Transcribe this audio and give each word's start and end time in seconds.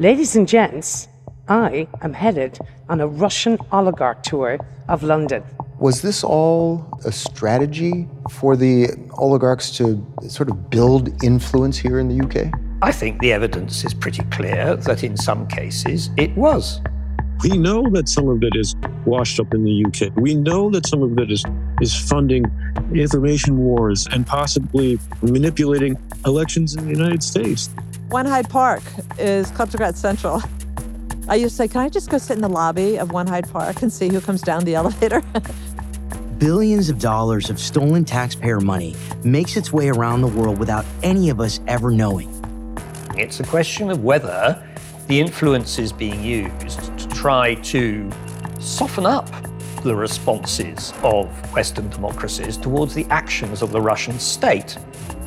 Ladies 0.00 0.36
and 0.36 0.46
gents, 0.46 1.08
I 1.48 1.88
am 2.02 2.12
headed 2.12 2.56
on 2.88 3.00
a 3.00 3.08
Russian 3.08 3.58
oligarch 3.72 4.22
tour 4.22 4.60
of 4.86 5.02
London. 5.02 5.42
Was 5.80 6.02
this 6.02 6.22
all 6.22 6.86
a 7.04 7.10
strategy 7.10 8.06
for 8.30 8.54
the 8.56 8.90
oligarchs 9.14 9.76
to 9.78 10.06
sort 10.28 10.50
of 10.50 10.70
build 10.70 11.24
influence 11.24 11.76
here 11.76 11.98
in 11.98 12.06
the 12.06 12.24
UK? 12.24 12.52
I 12.80 12.92
think 12.92 13.20
the 13.20 13.32
evidence 13.32 13.84
is 13.84 13.92
pretty 13.92 14.22
clear 14.30 14.76
that 14.76 15.02
in 15.02 15.16
some 15.16 15.48
cases 15.48 16.10
it 16.16 16.32
was. 16.36 16.80
We 17.42 17.56
know 17.56 17.88
that 17.90 18.08
some 18.08 18.28
of 18.28 18.42
it 18.42 18.56
is 18.56 18.74
washed 19.04 19.38
up 19.38 19.54
in 19.54 19.62
the 19.62 19.84
UK. 19.84 20.16
We 20.16 20.34
know 20.34 20.70
that 20.70 20.86
some 20.86 21.02
of 21.02 21.16
it 21.18 21.30
is, 21.30 21.44
is 21.80 21.94
funding 21.94 22.44
information 22.92 23.58
wars 23.58 24.08
and 24.10 24.26
possibly 24.26 24.98
manipulating 25.22 25.96
elections 26.26 26.74
in 26.74 26.84
the 26.86 26.90
United 26.90 27.22
States. 27.22 27.70
One 28.08 28.26
Hyde 28.26 28.50
Park 28.50 28.82
is 29.18 29.52
Kleptocrat 29.52 29.94
Central. 29.94 30.42
I 31.28 31.36
used 31.36 31.52
to 31.52 31.56
say, 31.56 31.68
can 31.68 31.82
I 31.82 31.88
just 31.88 32.10
go 32.10 32.18
sit 32.18 32.34
in 32.34 32.42
the 32.42 32.48
lobby 32.48 32.98
of 32.98 33.12
One 33.12 33.26
Hyde 33.26 33.48
Park 33.50 33.82
and 33.82 33.92
see 33.92 34.08
who 34.08 34.20
comes 34.20 34.42
down 34.42 34.64
the 34.64 34.74
elevator? 34.74 35.22
Billions 36.38 36.88
of 36.88 36.98
dollars 36.98 37.50
of 37.50 37.60
stolen 37.60 38.04
taxpayer 38.04 38.60
money 38.60 38.96
makes 39.22 39.56
its 39.56 39.72
way 39.72 39.90
around 39.90 40.22
the 40.22 40.28
world 40.28 40.58
without 40.58 40.84
any 41.04 41.30
of 41.30 41.38
us 41.38 41.60
ever 41.68 41.90
knowing. 41.92 42.32
It's 43.16 43.38
a 43.38 43.44
question 43.44 43.90
of 43.90 44.02
whether 44.02 44.64
the 45.08 45.20
influence 45.20 45.78
is 45.78 45.92
being 45.92 46.22
used 46.22 46.96
to 46.97 46.97
try 47.18 47.52
to 47.56 48.08
soften 48.60 49.04
up 49.04 49.28
the 49.82 49.92
responses 49.92 50.92
of 51.02 51.26
Western 51.52 51.88
democracies 51.88 52.56
towards 52.56 52.94
the 52.94 53.04
actions 53.10 53.60
of 53.60 53.72
the 53.72 53.80
Russian 53.80 54.20
state. 54.20 54.78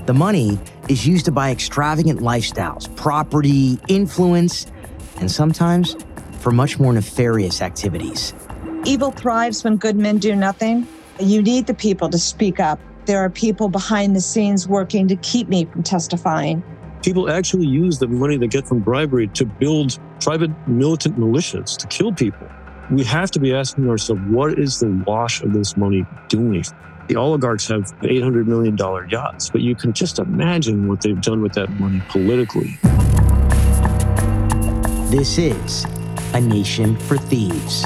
The 0.06 0.14
money 0.14 0.58
is 0.88 1.06
used 1.06 1.26
to 1.26 1.34
buy 1.34 1.52
extravagant 1.52 2.22
lifestyles, 2.22 2.96
property, 2.96 3.78
influence, 3.90 4.68
and 5.18 5.30
sometimes 5.30 5.98
for 6.40 6.54
much 6.54 6.80
more 6.80 6.94
nefarious 6.94 7.62
activities. 7.62 8.34
Evil 8.86 9.12
thrives 9.12 9.66
when 9.66 9.76
good 9.76 9.98
men 9.98 10.18
do 10.18 10.34
nothing. 10.34 10.88
You 11.20 11.42
need 11.42 11.68
the 11.68 11.74
people 11.74 12.08
to 12.08 12.18
speak 12.18 12.62
up. 12.62 12.80
There 13.06 13.20
are 13.20 13.30
people 13.30 13.68
behind 13.68 14.16
the 14.16 14.22
scenes 14.22 14.66
working 14.66 15.10
to 15.10 15.18
keep 15.18 15.50
me 15.50 15.66
from 15.66 15.84
testifying. 15.84 16.64
People 17.02 17.32
actually 17.32 17.66
use 17.66 17.98
the 17.98 18.08
money 18.08 18.38
they 18.38 18.48
get 18.48 18.68
from 18.68 18.80
bribery 18.80 19.28
to 19.30 19.44
build 19.44 19.98
private 20.20 20.52
militant 20.68 21.18
militias 21.18 21.76
to 21.78 21.88
kill 21.88 22.14
people. 22.14 22.48
We 22.92 23.04
have 23.06 23.32
to 23.32 23.40
be 23.40 23.56
asking 23.56 23.90
ourselves 23.90 24.22
what 24.28 24.60
is 24.60 24.80
the 24.80 25.04
wash 25.08 25.42
of 25.42 25.52
this 25.52 25.76
money 25.76 26.06
doing? 26.28 26.64
The 27.08 27.16
oligarchs 27.16 27.68
have 27.70 27.86
$800 28.02 28.46
million 28.46 28.78
yachts, 29.10 29.50
but 29.50 29.62
you 29.62 29.74
can 29.74 29.94
just 29.94 30.20
imagine 30.20 30.88
what 30.88 31.02
they've 31.02 31.20
done 31.20 31.42
with 31.42 31.54
that 31.54 31.72
money 31.80 32.04
politically. 32.10 32.78
This 35.10 35.40
is 35.40 35.86
A 36.36 36.40
Nation 36.40 36.96
for 36.98 37.18
Thieves. 37.18 37.84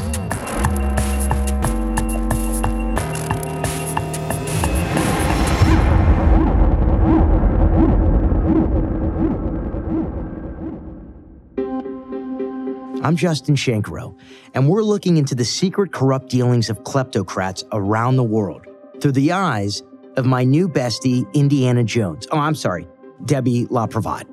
I'm 13.06 13.16
Justin 13.16 13.54
Shenkarow, 13.54 14.18
and 14.56 14.68
we're 14.68 14.82
looking 14.82 15.18
into 15.18 15.36
the 15.36 15.46
secret 15.46 15.92
corrupt 15.92 16.28
dealings 16.28 16.72
of 16.72 16.82
kleptocrats 16.82 17.64
around 17.72 18.16
the 18.16 18.24
world 18.24 18.66
through 19.00 19.12
the 19.12 19.32
eyes 19.32 19.84
of 20.18 20.26
my 20.26 20.44
new 20.44 20.68
bestie, 20.68 21.32
Indiana 21.36 21.84
Jones. 21.84 22.26
Oh, 22.32 22.40
I'm 22.40 22.56
sorry, 22.56 22.88
Debbie 23.26 23.68
LaPrevotte. 23.68 24.26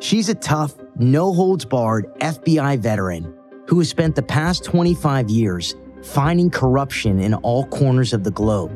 She's 0.00 0.30
a 0.30 0.34
tough, 0.34 0.74
no 0.96 1.34
holds 1.34 1.66
barred 1.66 2.06
FBI 2.20 2.78
veteran 2.78 3.36
who 3.66 3.78
has 3.78 3.90
spent 3.90 4.14
the 4.14 4.22
past 4.22 4.64
25 4.64 5.28
years 5.28 5.76
finding 6.02 6.48
corruption 6.48 7.20
in 7.20 7.34
all 7.34 7.66
corners 7.66 8.14
of 8.14 8.24
the 8.24 8.30
globe. 8.30 8.72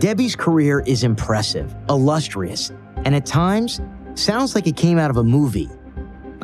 Debbie's 0.00 0.34
career 0.34 0.80
is 0.80 1.04
impressive, 1.04 1.76
illustrious, 1.88 2.72
and 3.04 3.14
at 3.14 3.24
times 3.24 3.80
sounds 4.16 4.56
like 4.56 4.66
it 4.66 4.76
came 4.76 4.98
out 4.98 5.10
of 5.10 5.16
a 5.16 5.22
movie. 5.22 5.70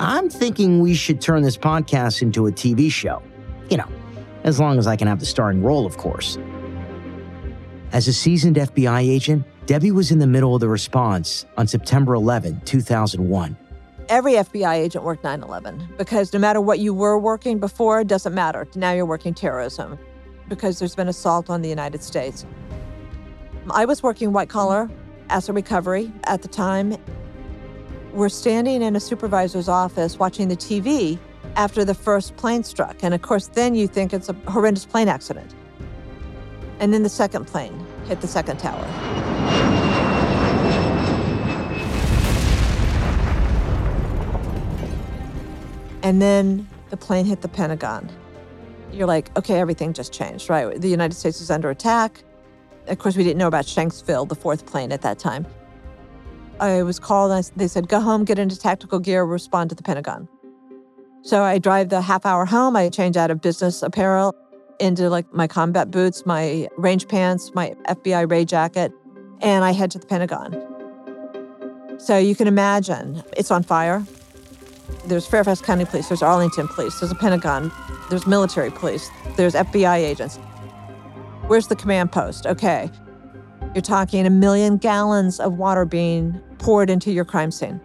I'm 0.04 0.28
thinking 0.28 0.80
we 0.80 0.94
should 0.94 1.20
turn 1.20 1.42
this 1.42 1.56
podcast 1.56 2.22
into 2.22 2.48
a 2.48 2.50
TV 2.50 2.90
show. 2.90 3.22
You 3.70 3.76
know, 3.76 3.86
as 4.42 4.58
long 4.58 4.80
as 4.80 4.88
I 4.88 4.96
can 4.96 5.06
have 5.06 5.20
the 5.20 5.26
starring 5.26 5.62
role, 5.62 5.86
of 5.86 5.96
course. 5.96 6.38
As 7.92 8.08
a 8.08 8.12
seasoned 8.12 8.56
FBI 8.56 9.08
agent, 9.08 9.44
Debbie 9.66 9.92
was 9.92 10.10
in 10.10 10.18
the 10.18 10.26
middle 10.26 10.56
of 10.56 10.60
the 10.60 10.68
response 10.68 11.46
on 11.56 11.68
September 11.68 12.14
11, 12.14 12.62
2001. 12.64 13.56
Every 14.08 14.32
FBI 14.32 14.74
agent 14.74 15.04
worked 15.04 15.22
9 15.22 15.40
11 15.40 15.94
because 15.96 16.32
no 16.32 16.40
matter 16.40 16.60
what 16.60 16.80
you 16.80 16.92
were 16.92 17.16
working 17.16 17.60
before, 17.60 18.00
it 18.00 18.08
doesn't 18.08 18.34
matter. 18.34 18.66
Now 18.74 18.90
you're 18.90 19.06
working 19.06 19.34
terrorism 19.34 20.00
because 20.48 20.80
there's 20.80 20.96
been 20.96 21.06
assault 21.06 21.48
on 21.48 21.62
the 21.62 21.68
United 21.68 22.02
States. 22.02 22.44
I 23.70 23.84
was 23.84 24.02
working 24.02 24.32
white 24.32 24.48
collar 24.48 24.90
asset 25.30 25.54
recovery 25.54 26.10
at 26.24 26.42
the 26.42 26.48
time. 26.48 26.96
We're 28.12 28.28
standing 28.28 28.82
in 28.82 28.94
a 28.94 29.00
supervisor's 29.00 29.70
office 29.70 30.18
watching 30.18 30.48
the 30.48 30.56
TV 30.56 31.18
after 31.56 31.82
the 31.82 31.94
first 31.94 32.36
plane 32.36 32.62
struck. 32.62 33.02
And 33.02 33.14
of 33.14 33.22
course, 33.22 33.46
then 33.46 33.74
you 33.74 33.88
think 33.88 34.12
it's 34.12 34.28
a 34.28 34.34
horrendous 34.48 34.84
plane 34.84 35.08
accident. 35.08 35.54
And 36.78 36.92
then 36.92 37.04
the 37.04 37.08
second 37.08 37.46
plane 37.46 37.86
hit 38.06 38.20
the 38.20 38.28
second 38.28 38.58
tower. 38.58 38.84
And 46.02 46.20
then 46.20 46.68
the 46.90 46.98
plane 46.98 47.24
hit 47.24 47.40
the 47.40 47.48
Pentagon. 47.48 48.10
You're 48.92 49.06
like, 49.06 49.34
okay, 49.38 49.58
everything 49.58 49.94
just 49.94 50.12
changed, 50.12 50.50
right? 50.50 50.78
The 50.78 50.88
United 50.88 51.14
States 51.14 51.40
is 51.40 51.50
under 51.50 51.70
attack. 51.70 52.24
Of 52.88 52.98
course, 52.98 53.16
we 53.16 53.24
didn't 53.24 53.38
know 53.38 53.48
about 53.48 53.64
Shanksville, 53.64 54.28
the 54.28 54.34
fourth 54.34 54.66
plane 54.66 54.92
at 54.92 55.00
that 55.00 55.18
time. 55.18 55.46
I 56.60 56.82
was 56.82 56.98
called, 56.98 57.32
and 57.32 57.50
they 57.56 57.68
said, 57.68 57.88
go 57.88 58.00
home, 58.00 58.24
get 58.24 58.38
into 58.38 58.58
tactical 58.58 58.98
gear, 58.98 59.24
respond 59.24 59.70
to 59.70 59.76
the 59.76 59.82
Pentagon. 59.82 60.28
So 61.22 61.42
I 61.42 61.58
drive 61.58 61.88
the 61.88 62.00
half 62.00 62.26
hour 62.26 62.44
home. 62.44 62.76
I 62.76 62.88
change 62.88 63.16
out 63.16 63.30
of 63.30 63.40
business 63.40 63.82
apparel 63.82 64.34
into 64.80 65.08
like 65.08 65.32
my 65.32 65.46
combat 65.46 65.90
boots, 65.90 66.26
my 66.26 66.68
range 66.76 67.06
pants, 67.06 67.52
my 67.54 67.74
FBI 67.88 68.28
raid 68.28 68.48
jacket, 68.48 68.92
and 69.40 69.64
I 69.64 69.70
head 69.72 69.90
to 69.92 69.98
the 69.98 70.06
Pentagon. 70.06 70.68
So 71.98 72.18
you 72.18 72.34
can 72.34 72.48
imagine 72.48 73.22
it's 73.36 73.52
on 73.52 73.62
fire. 73.62 74.04
There's 75.06 75.26
Fairfax 75.26 75.60
County 75.60 75.84
Police, 75.84 76.08
there's 76.08 76.22
Arlington 76.22 76.66
Police, 76.66 76.98
there's 76.98 77.12
a 77.12 77.16
Pentagon, 77.16 77.70
there's 78.10 78.26
military 78.26 78.70
police, 78.70 79.08
there's 79.36 79.54
FBI 79.54 79.98
agents. 79.98 80.36
Where's 81.46 81.68
the 81.68 81.76
command 81.76 82.10
post? 82.12 82.46
Okay. 82.46 82.90
You're 83.74 83.80
talking 83.80 84.26
a 84.26 84.30
million 84.30 84.76
gallons 84.76 85.40
of 85.40 85.54
water 85.54 85.86
being 85.86 86.38
poured 86.58 86.90
into 86.90 87.10
your 87.10 87.24
crime 87.24 87.50
scene. 87.50 87.80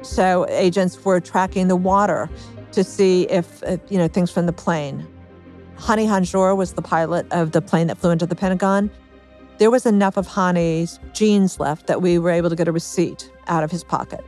So 0.00 0.46
agents 0.48 1.04
were 1.04 1.20
tracking 1.20 1.68
the 1.68 1.76
water 1.76 2.30
to 2.72 2.82
see 2.82 3.24
if, 3.24 3.62
if 3.64 3.80
you 3.90 3.98
know 3.98 4.08
things 4.08 4.30
from 4.30 4.46
the 4.46 4.52
plane. 4.52 5.06
Hani 5.76 6.06
Hanjour 6.06 6.56
was 6.56 6.72
the 6.72 6.82
pilot 6.82 7.26
of 7.32 7.52
the 7.52 7.60
plane 7.60 7.88
that 7.88 7.98
flew 7.98 8.10
into 8.10 8.24
the 8.24 8.34
Pentagon. 8.34 8.90
There 9.58 9.70
was 9.70 9.84
enough 9.84 10.16
of 10.16 10.26
Hani's 10.26 10.98
jeans 11.12 11.60
left 11.60 11.86
that 11.86 12.00
we 12.00 12.18
were 12.18 12.30
able 12.30 12.48
to 12.48 12.56
get 12.56 12.66
a 12.66 12.72
receipt 12.72 13.30
out 13.46 13.62
of 13.62 13.70
his 13.70 13.84
pocket. 13.84 14.24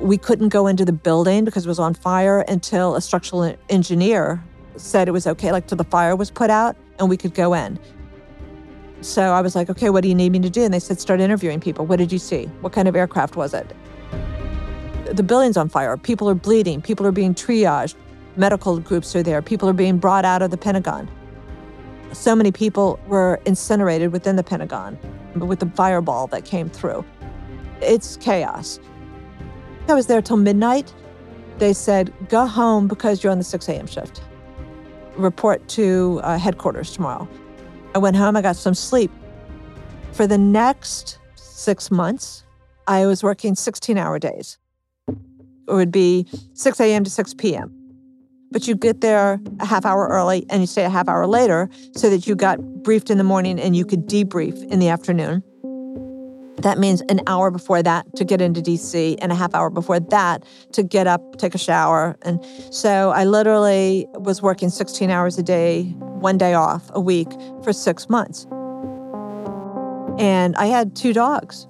We 0.00 0.18
couldn't 0.18 0.50
go 0.50 0.66
into 0.66 0.84
the 0.84 0.92
building 0.92 1.44
because 1.44 1.64
it 1.64 1.68
was 1.68 1.78
on 1.78 1.94
fire 1.94 2.40
until 2.48 2.96
a 2.96 3.00
structural 3.00 3.56
engineer 3.70 4.44
said 4.76 5.08
it 5.08 5.12
was 5.12 5.26
okay, 5.26 5.52
like 5.52 5.68
till 5.68 5.78
the 5.78 5.84
fire 5.84 6.16
was 6.16 6.30
put 6.30 6.50
out 6.50 6.76
and 6.98 7.08
we 7.08 7.16
could 7.16 7.34
go 7.34 7.54
in. 7.54 7.78
So 9.02 9.32
I 9.32 9.40
was 9.40 9.56
like, 9.56 9.68
okay, 9.68 9.90
what 9.90 10.02
do 10.02 10.08
you 10.08 10.14
need 10.14 10.30
me 10.30 10.38
to 10.38 10.48
do? 10.48 10.62
And 10.62 10.72
they 10.72 10.78
said, 10.78 11.00
start 11.00 11.20
interviewing 11.20 11.58
people. 11.58 11.84
What 11.86 11.96
did 11.96 12.12
you 12.12 12.20
see? 12.20 12.44
What 12.60 12.72
kind 12.72 12.86
of 12.86 12.94
aircraft 12.94 13.34
was 13.34 13.52
it? 13.52 13.66
The 15.12 15.24
building's 15.24 15.56
on 15.56 15.68
fire. 15.68 15.96
People 15.96 16.28
are 16.30 16.36
bleeding. 16.36 16.80
People 16.80 17.04
are 17.06 17.12
being 17.12 17.34
triaged. 17.34 17.96
Medical 18.36 18.78
groups 18.78 19.14
are 19.16 19.22
there. 19.22 19.42
People 19.42 19.68
are 19.68 19.72
being 19.74 19.98
brought 19.98 20.24
out 20.24 20.40
of 20.40 20.52
the 20.52 20.56
Pentagon. 20.56 21.10
So 22.12 22.36
many 22.36 22.52
people 22.52 23.00
were 23.08 23.40
incinerated 23.44 24.12
within 24.12 24.36
the 24.36 24.44
Pentagon 24.44 24.96
with 25.34 25.58
the 25.58 25.66
fireball 25.70 26.28
that 26.28 26.44
came 26.44 26.70
through. 26.70 27.04
It's 27.80 28.16
chaos. 28.18 28.78
I 29.88 29.94
was 29.94 30.06
there 30.06 30.22
till 30.22 30.36
midnight. 30.36 30.94
They 31.58 31.72
said, 31.72 32.14
go 32.28 32.46
home 32.46 32.86
because 32.86 33.24
you're 33.24 33.32
on 33.32 33.38
the 33.38 33.44
6 33.44 33.68
a.m. 33.68 33.88
shift. 33.88 34.22
Report 35.16 35.66
to 35.70 36.20
uh, 36.22 36.38
headquarters 36.38 36.92
tomorrow. 36.92 37.28
I 37.94 37.98
went 37.98 38.16
home, 38.16 38.36
I 38.36 38.42
got 38.42 38.56
some 38.56 38.74
sleep. 38.74 39.10
For 40.12 40.26
the 40.26 40.38
next 40.38 41.18
six 41.36 41.90
months, 41.90 42.44
I 42.86 43.06
was 43.06 43.22
working 43.22 43.54
16 43.54 43.98
hour 43.98 44.18
days. 44.18 44.58
It 45.08 45.74
would 45.74 45.92
be 45.92 46.26
6 46.54 46.80
a.m. 46.80 47.04
to 47.04 47.10
6 47.10 47.34
p.m. 47.34 47.72
But 48.50 48.66
you 48.66 48.74
get 48.74 49.00
there 49.00 49.40
a 49.60 49.66
half 49.66 49.84
hour 49.84 50.08
early 50.08 50.44
and 50.50 50.60
you 50.60 50.66
stay 50.66 50.84
a 50.84 50.90
half 50.90 51.08
hour 51.08 51.26
later 51.26 51.70
so 51.94 52.10
that 52.10 52.26
you 52.26 52.34
got 52.34 52.60
briefed 52.82 53.10
in 53.10 53.18
the 53.18 53.24
morning 53.24 53.58
and 53.60 53.76
you 53.76 53.84
could 53.84 54.06
debrief 54.06 54.62
in 54.70 54.78
the 54.78 54.88
afternoon. 54.88 55.42
That 56.62 56.78
means 56.78 57.00
an 57.02 57.20
hour 57.26 57.50
before 57.50 57.82
that 57.82 58.06
to 58.16 58.24
get 58.24 58.40
into 58.40 58.60
DC 58.60 59.18
and 59.20 59.32
a 59.32 59.34
half 59.34 59.54
hour 59.54 59.68
before 59.68 59.98
that 59.98 60.44
to 60.72 60.82
get 60.82 61.08
up, 61.08 61.38
take 61.38 61.54
a 61.54 61.58
shower. 61.58 62.16
And 62.22 62.44
so 62.70 63.10
I 63.10 63.24
literally 63.24 64.06
was 64.14 64.42
working 64.42 64.70
16 64.70 65.10
hours 65.10 65.36
a 65.38 65.42
day, 65.42 65.84
one 65.98 66.38
day 66.38 66.54
off 66.54 66.88
a 66.94 67.00
week 67.00 67.28
for 67.64 67.72
six 67.72 68.08
months. 68.08 68.46
And 70.18 70.54
I 70.56 70.66
had 70.66 70.94
two 70.94 71.12
dogs. 71.12 71.66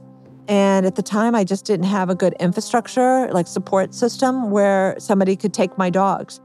And 0.48 0.84
at 0.84 0.96
the 0.96 1.02
time, 1.02 1.34
I 1.34 1.44
just 1.44 1.64
didn't 1.64 1.86
have 1.86 2.10
a 2.10 2.14
good 2.14 2.34
infrastructure, 2.38 3.28
like 3.32 3.46
support 3.46 3.94
system, 3.94 4.50
where 4.50 4.96
somebody 4.98 5.36
could 5.36 5.54
take 5.54 5.78
my 5.78 5.88
dogs. 5.88 6.40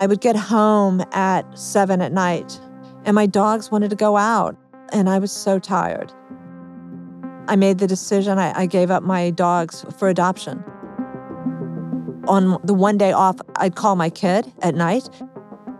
I 0.00 0.06
would 0.06 0.20
get 0.20 0.36
home 0.36 1.02
at 1.12 1.42
seven 1.58 2.00
at 2.00 2.12
night, 2.12 2.58
and 3.04 3.14
my 3.14 3.26
dogs 3.26 3.70
wanted 3.70 3.90
to 3.90 3.96
go 3.96 4.16
out, 4.16 4.56
and 4.92 5.10
I 5.10 5.18
was 5.18 5.32
so 5.32 5.58
tired. 5.58 6.12
I 7.46 7.56
made 7.56 7.78
the 7.78 7.86
decision, 7.86 8.38
I, 8.38 8.60
I 8.60 8.66
gave 8.66 8.90
up 8.90 9.02
my 9.02 9.30
dogs 9.30 9.84
for 9.98 10.08
adoption. 10.08 10.64
On 12.26 12.58
the 12.64 12.72
one 12.72 12.96
day 12.96 13.12
off, 13.12 13.36
I'd 13.56 13.76
call 13.76 13.96
my 13.96 14.08
kid 14.08 14.50
at 14.62 14.74
night. 14.74 15.08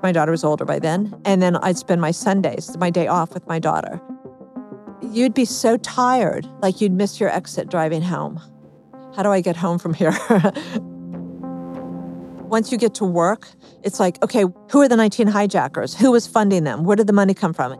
My 0.02 0.12
daughter 0.12 0.30
was 0.30 0.44
older 0.44 0.66
by 0.66 0.78
then. 0.78 1.18
And 1.24 1.40
then 1.40 1.56
I'd 1.56 1.78
spend 1.78 2.02
my 2.02 2.10
Sundays, 2.10 2.76
my 2.76 2.90
day 2.90 3.06
off 3.06 3.32
with 3.32 3.46
my 3.46 3.58
daughter. 3.58 3.98
You'd 5.00 5.32
be 5.32 5.46
so 5.46 5.78
tired, 5.78 6.46
like 6.60 6.82
you'd 6.82 6.92
miss 6.92 7.18
your 7.18 7.30
exit 7.30 7.70
driving 7.70 8.02
home. 8.02 8.40
How 9.16 9.22
do 9.22 9.30
I 9.30 9.40
get 9.40 9.56
home 9.56 9.78
from 9.78 9.94
here? 9.94 10.12
Once 12.48 12.70
you 12.70 12.76
get 12.76 12.94
to 12.96 13.06
work, 13.06 13.48
it's 13.82 13.98
like, 13.98 14.22
okay, 14.22 14.44
who 14.70 14.82
are 14.82 14.88
the 14.88 14.96
19 14.96 15.28
hijackers? 15.28 15.94
Who 15.94 16.10
was 16.10 16.26
funding 16.26 16.64
them? 16.64 16.84
Where 16.84 16.96
did 16.96 17.06
the 17.06 17.14
money 17.14 17.32
come 17.32 17.54
from? 17.54 17.72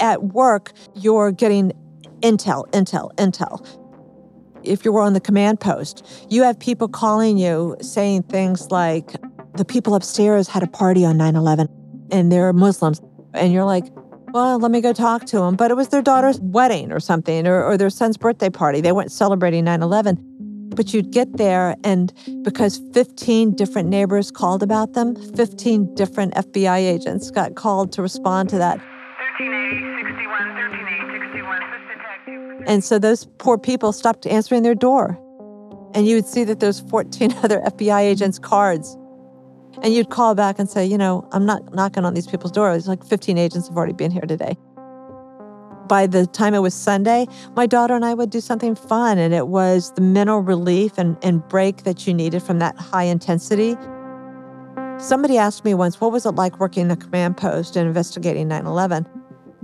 At 0.00 0.24
work, 0.24 0.72
you're 0.94 1.32
getting 1.32 1.72
intel, 2.20 2.68
intel, 2.70 3.14
intel. 3.16 3.66
If 4.62 4.84
you 4.84 4.92
were 4.92 5.02
on 5.02 5.12
the 5.12 5.20
command 5.20 5.60
post, 5.60 6.04
you 6.28 6.42
have 6.42 6.58
people 6.58 6.88
calling 6.88 7.38
you 7.38 7.76
saying 7.80 8.24
things 8.24 8.70
like, 8.70 9.12
the 9.54 9.64
people 9.64 9.94
upstairs 9.94 10.48
had 10.48 10.62
a 10.62 10.66
party 10.66 11.04
on 11.04 11.16
9 11.16 11.36
11 11.36 11.68
and 12.10 12.30
they're 12.30 12.52
Muslims. 12.52 13.00
And 13.34 13.52
you're 13.52 13.64
like, 13.64 13.84
well, 14.32 14.58
let 14.58 14.70
me 14.70 14.80
go 14.80 14.92
talk 14.92 15.24
to 15.26 15.38
them. 15.38 15.56
But 15.56 15.70
it 15.70 15.76
was 15.76 15.88
their 15.88 16.02
daughter's 16.02 16.40
wedding 16.40 16.92
or 16.92 17.00
something, 17.00 17.46
or, 17.46 17.64
or 17.64 17.76
their 17.76 17.90
son's 17.90 18.16
birthday 18.16 18.50
party. 18.50 18.80
They 18.80 18.92
weren't 18.92 19.12
celebrating 19.12 19.64
9 19.64 19.82
11. 19.82 20.18
But 20.74 20.92
you'd 20.92 21.10
get 21.10 21.38
there, 21.38 21.74
and 21.84 22.12
because 22.42 22.82
15 22.92 23.54
different 23.54 23.88
neighbors 23.88 24.30
called 24.30 24.62
about 24.62 24.92
them, 24.92 25.16
15 25.34 25.94
different 25.94 26.34
FBI 26.34 26.76
agents 26.78 27.30
got 27.30 27.54
called 27.54 27.92
to 27.92 28.02
respond 28.02 28.50
to 28.50 28.58
that. 28.58 28.78
13A, 29.40 30.04
61, 30.04 30.40
13A, 30.42 30.70
61, 30.70 30.75
and 32.66 32.84
so 32.84 32.98
those 32.98 33.26
poor 33.38 33.56
people 33.56 33.92
stopped 33.92 34.26
answering 34.26 34.62
their 34.62 34.74
door. 34.74 35.18
And 35.94 36.06
you 36.06 36.16
would 36.16 36.26
see 36.26 36.44
that 36.44 36.60
there's 36.60 36.80
14 36.80 37.32
other 37.42 37.60
FBI 37.60 38.00
agents' 38.00 38.38
cards 38.38 38.96
and 39.82 39.92
you'd 39.92 40.10
call 40.10 40.34
back 40.34 40.58
and 40.58 40.68
say, 40.68 40.84
you 40.84 40.98
know, 40.98 41.28
I'm 41.32 41.44
not 41.44 41.74
knocking 41.74 42.04
on 42.04 42.14
these 42.14 42.26
people's 42.26 42.52
doors. 42.52 42.88
Like 42.88 43.04
15 43.04 43.38
agents 43.38 43.68
have 43.68 43.76
already 43.76 43.92
been 43.92 44.10
here 44.10 44.22
today. 44.22 44.56
By 45.86 46.06
the 46.06 46.26
time 46.26 46.54
it 46.54 46.60
was 46.60 46.74
Sunday, 46.74 47.26
my 47.54 47.66
daughter 47.66 47.94
and 47.94 48.04
I 48.04 48.14
would 48.14 48.30
do 48.30 48.40
something 48.40 48.74
fun, 48.74 49.18
and 49.18 49.32
it 49.32 49.46
was 49.46 49.92
the 49.92 50.00
mental 50.00 50.40
relief 50.40 50.98
and, 50.98 51.16
and 51.22 51.46
break 51.48 51.84
that 51.84 52.06
you 52.06 52.14
needed 52.14 52.42
from 52.42 52.58
that 52.58 52.76
high 52.76 53.04
intensity. 53.04 53.76
Somebody 54.98 55.38
asked 55.38 55.64
me 55.64 55.74
once, 55.74 56.00
what 56.00 56.10
was 56.10 56.26
it 56.26 56.32
like 56.32 56.58
working 56.58 56.88
the 56.88 56.96
command 56.96 57.36
post 57.36 57.76
and 57.76 57.86
investigating 57.86 58.48
9 58.48 58.66
11? 58.66 59.06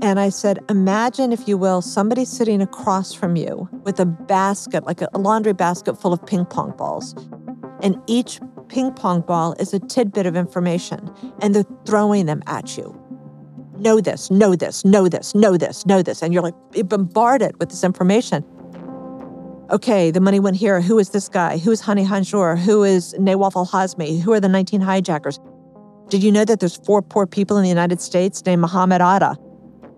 And 0.02 0.18
I 0.18 0.30
said, 0.30 0.58
imagine, 0.68 1.32
if 1.32 1.46
you 1.46 1.56
will, 1.56 1.80
somebody 1.80 2.24
sitting 2.24 2.60
across 2.60 3.12
from 3.12 3.36
you 3.36 3.68
with 3.84 4.00
a 4.00 4.04
basket, 4.04 4.84
like 4.84 5.00
a 5.00 5.08
laundry 5.16 5.52
basket 5.52 5.94
full 5.94 6.12
of 6.12 6.26
ping 6.26 6.44
pong 6.44 6.74
balls. 6.76 7.14
And 7.82 7.96
each 8.08 8.40
ping 8.66 8.92
pong 8.92 9.20
ball 9.20 9.54
is 9.60 9.72
a 9.72 9.78
tidbit 9.78 10.26
of 10.26 10.34
information, 10.34 11.08
and 11.40 11.54
they're 11.54 11.64
throwing 11.86 12.26
them 12.26 12.42
at 12.48 12.76
you. 12.76 12.98
Know 13.78 14.00
this, 14.00 14.28
know 14.28 14.56
this, 14.56 14.84
know 14.84 15.08
this, 15.08 15.36
know 15.36 15.56
this, 15.56 15.86
know 15.86 16.02
this. 16.02 16.20
And 16.20 16.34
you're 16.34 16.42
like 16.42 16.54
bombarded 16.88 17.60
with 17.60 17.70
this 17.70 17.84
information. 17.84 18.44
Okay, 19.70 20.10
the 20.10 20.20
money 20.20 20.40
went 20.40 20.56
here. 20.56 20.80
Who 20.80 20.98
is 20.98 21.10
this 21.10 21.28
guy? 21.28 21.58
Who 21.58 21.70
is 21.70 21.80
Hani 21.80 22.04
Hanjour? 22.04 22.58
Who 22.58 22.82
is 22.82 23.14
Nawaf 23.20 23.54
al 23.54 23.66
Hazmi? 23.66 24.20
Who 24.20 24.32
are 24.32 24.40
the 24.40 24.48
19 24.48 24.80
hijackers? 24.80 25.38
Did 26.08 26.24
you 26.24 26.32
know 26.32 26.44
that 26.44 26.58
there's 26.58 26.76
four 26.76 27.02
poor 27.02 27.24
people 27.24 27.56
in 27.56 27.62
the 27.62 27.68
United 27.68 28.00
States 28.00 28.44
named 28.44 28.62
Muhammad 28.62 29.00
Atta? 29.00 29.36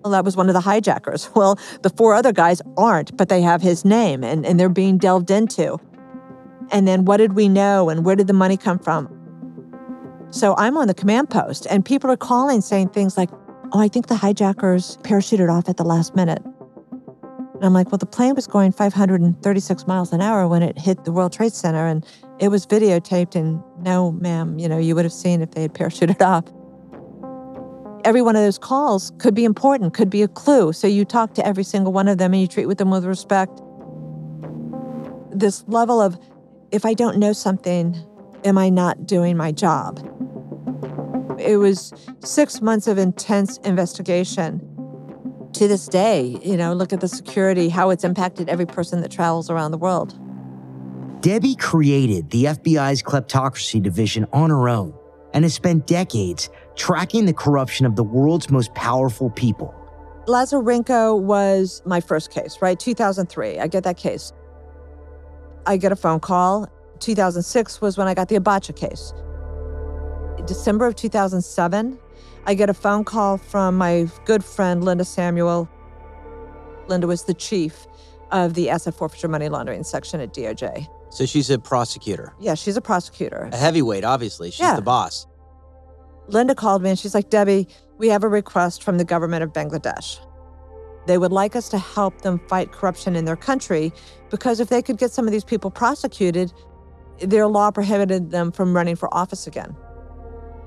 Well, 0.05 0.12
that 0.12 0.25
was 0.25 0.37
one 0.37 0.49
of 0.49 0.55
the 0.55 0.61
hijackers. 0.61 1.31
Well, 1.35 1.59
the 1.83 1.91
four 1.91 2.15
other 2.15 2.33
guys 2.33 2.61
aren't, 2.77 3.17
but 3.17 3.29
they 3.29 3.41
have 3.41 3.62
his 3.62 3.85
name 3.85 4.23
and, 4.23 4.47
and 4.47 4.61
they're 4.61 4.69
being 4.69 4.99
delved 4.99 5.31
into. 5.31 5.79
And 6.71 6.87
then 6.87 7.06
what 7.06 7.17
did 7.17 7.33
we 7.33 7.49
know 7.49 7.89
and 7.89 8.05
where 8.05 8.15
did 8.15 8.27
the 8.27 8.35
money 8.35 8.56
come 8.56 8.79
from? 8.79 9.09
So 10.31 10.55
I'm 10.59 10.77
on 10.77 10.89
the 10.89 10.95
command 10.95 11.31
post 11.31 11.67
and 11.71 11.85
people 11.85 12.11
are 12.11 12.17
calling 12.17 12.61
saying 12.61 12.91
things 12.91 13.17
like, 13.17 13.31
oh, 13.73 13.81
I 13.81 13.89
think 13.89 14.06
the 14.06 14.17
hijackers 14.17 14.99
parachuted 14.99 15.51
off 15.51 15.69
at 15.69 15.77
the 15.77 15.85
last 15.85 16.15
minute. 16.15 16.43
And 16.43 17.65
I'm 17.65 17.73
like, 17.73 17.91
well, 17.91 17.99
the 17.99 18.07
plane 18.07 18.35
was 18.35 18.47
going 18.47 18.73
536 18.73 19.87
miles 19.87 20.12
an 20.12 20.21
hour 20.21 20.47
when 20.47 20.62
it 20.62 20.79
hit 20.79 21.05
the 21.05 21.12
World 21.12 21.33
Trade 21.33 21.53
Center 21.53 21.87
and 21.87 22.05
it 22.39 22.49
was 22.49 22.67
videotaped. 22.67 23.35
And 23.35 23.62
no, 23.81 24.12
ma'am, 24.12 24.59
you 24.59 24.69
know, 24.69 24.79
you 24.79 24.95
would 24.95 25.05
have 25.05 25.12
seen 25.12 25.41
if 25.41 25.53
they 25.53 25.62
had 25.62 25.75
parachuted 25.75 26.21
off. 26.27 26.45
Every 28.05 28.21
one 28.21 28.37
of 28.37 28.43
those 28.43 28.59
calls 28.59 29.12
could 29.19 29.35
be 29.35 29.45
important, 29.45 29.95
could 29.95 30.11
be 30.11 30.23
a 30.23 30.29
clue. 30.29 30.73
So 30.75 30.87
you 30.87 31.06
talk 31.06 31.35
to 31.35 31.47
every 31.47 31.65
single 31.65 31.93
one 31.93 32.06
of 32.06 32.19
them 32.19 32.35
and 32.35 32.41
you 32.41 32.47
treat 32.47 32.67
with 32.67 32.79
them 32.79 32.91
with 32.91 33.05
respect. 33.06 33.62
This 35.31 35.65
level 35.67 36.01
of 36.03 36.19
if 36.71 36.85
I 36.85 36.93
don't 36.93 37.19
know 37.19 37.33
something, 37.33 37.97
am 38.45 38.59
I 38.59 38.69
not 38.69 39.06
doing 39.06 39.37
my 39.37 39.52
job? 39.52 40.00
It 41.38 41.57
was 41.57 41.93
six 42.25 42.61
months 42.61 42.87
of 42.87 42.99
intense 42.99 43.59
investigation. 43.59 44.61
To 45.55 45.69
this 45.69 45.87
day, 45.87 46.37
you 46.43 46.57
know, 46.57 46.73
look 46.73 46.93
at 46.93 47.00
the 47.00 47.07
security, 47.07 47.69
how 47.69 47.90
it's 47.90 48.02
impacted 48.02 48.49
every 48.49 48.67
person 48.67 49.02
that 49.02 49.12
travels 49.12 49.50
around 49.50 49.71
the 49.71 49.78
world. 49.78 50.19
Debbie 51.23 51.55
created 51.55 52.31
the 52.31 52.45
FBI's 52.47 53.02
kleptocracy 53.02 53.81
division 53.81 54.26
on 54.33 54.50
her 54.50 54.69
own 54.69 54.93
and 55.33 55.45
has 55.45 55.55
spent 55.55 55.87
decades 55.87 56.50
tracking 56.76 57.26
the 57.26 57.33
corruption 57.33 57.87
of 57.87 57.97
the 57.97 58.02
world's 58.04 58.50
most 58.50 58.75
powerful 58.75 59.31
people. 59.31 59.75
Lazarenko 60.26 61.21
was 61.21 61.83
my 61.85 62.00
first 62.00 62.31
case, 62.31 62.59
right? 62.62 62.78
2003. 62.81 63.59
I 63.59 63.66
get 63.66 63.85
that 63.85 63.97
case. 63.97 64.33
I 65.66 65.76
get 65.76 65.93
a 65.93 65.97
phone 65.97 66.21
call. 66.21 66.69
2006 67.00 67.81
was 67.81 67.99
when 67.99 68.09
I 68.09 68.14
got 68.14 68.28
the 68.28 68.37
Abacha 68.37 68.75
case. 68.75 69.12
December 70.47 70.87
of 70.87 70.95
2007, 70.97 71.99
I 72.47 72.54
get 72.54 72.69
a 72.71 72.75
phone 72.75 73.04
call 73.04 73.38
from 73.38 73.76
my 73.78 74.09
good 74.25 74.45
friend, 74.45 74.85
Linda 74.85 75.04
Samuel. 75.04 75.69
Linda 76.88 77.07
was 77.07 77.25
the 77.25 77.35
chief 77.35 77.87
of 78.31 78.54
the 78.54 78.69
asset 78.69 78.95
forfeiture 78.95 79.28
money 79.28 79.49
laundering 79.49 79.85
section 79.85 80.21
at 80.21 80.35
DOJ. 80.35 80.87
So 81.11 81.25
she's 81.25 81.49
a 81.50 81.59
prosecutor. 81.59 82.35
Yeah, 82.40 82.54
she's 82.54 82.76
a 82.76 82.81
prosecutor. 82.83 83.49
A 83.52 83.57
heavyweight, 83.57 84.04
obviously. 84.04 84.50
She's 84.50 84.61
Yeah. 84.61 84.76
the 84.76 84.83
boss. 84.83 85.26
Linda 86.28 86.54
called 86.54 86.83
me 86.83 86.90
and 86.90 86.99
she's 86.99 87.14
like, 87.14 87.31
Debbie, 87.31 87.69
we 87.99 88.09
have 88.09 88.25
a 88.25 88.28
request 88.28 88.83
from 88.83 88.99
the 88.99 89.04
government 89.04 89.43
of 89.43 89.52
Bangladesh. 89.52 90.19
They 91.07 91.19
would 91.19 91.33
like 91.33 91.54
us 91.54 91.69
to 91.71 91.78
help 91.78 92.23
them 92.23 92.40
fight 92.49 92.73
corruption 92.73 93.14
in 93.14 93.25
their 93.25 93.37
country 93.37 93.93
because 94.31 94.59
if 94.59 94.69
they 94.69 94.81
could 94.81 94.97
get 94.97 95.11
some 95.11 95.26
of 95.26 95.33
these 95.33 95.45
people 95.45 95.71
prosecuted, 95.71 96.52
their 97.21 97.47
law 97.47 97.71
prohibited 97.71 98.31
them 98.31 98.50
from 98.50 98.75
running 98.75 98.97
for 98.97 99.12
office 99.14 99.47
again. 99.47 99.76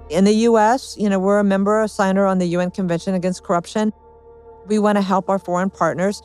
In 0.09 0.23
the 0.23 0.33
US, 0.33 0.95
you 0.97 1.09
know, 1.09 1.19
we're 1.19 1.39
a 1.39 1.43
member, 1.43 1.81
a 1.81 1.87
signer 1.87 2.25
on 2.25 2.37
the 2.37 2.45
UN 2.47 2.71
Convention 2.71 3.13
Against 3.13 3.43
Corruption. 3.43 3.91
We 4.67 4.79
want 4.79 4.97
to 4.97 5.01
help 5.01 5.29
our 5.29 5.39
foreign 5.39 5.69
partners. 5.69 6.21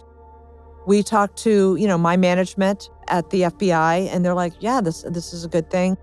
We 0.86 1.02
talked 1.02 1.38
to, 1.38 1.76
you 1.76 1.88
know, 1.88 1.98
my 1.98 2.16
management 2.16 2.90
at 3.08 3.30
the 3.30 3.42
FBI 3.42 4.08
and 4.12 4.24
they're 4.24 4.34
like, 4.34 4.52
"Yeah, 4.60 4.80
this 4.80 5.02
this 5.02 5.32
is 5.32 5.44
a 5.44 5.48
good 5.48 5.70
thing." 5.70 5.96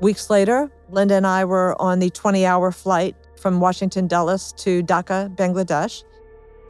Weeks 0.00 0.28
later, 0.30 0.70
Linda 0.94 1.14
and 1.14 1.26
I 1.26 1.44
were 1.44 1.80
on 1.80 1.98
the 1.98 2.10
20-hour 2.10 2.72
flight 2.72 3.16
from 3.36 3.60
Washington 3.60 4.06
Dulles 4.06 4.52
to 4.58 4.82
Dhaka, 4.82 5.34
Bangladesh. 5.36 6.04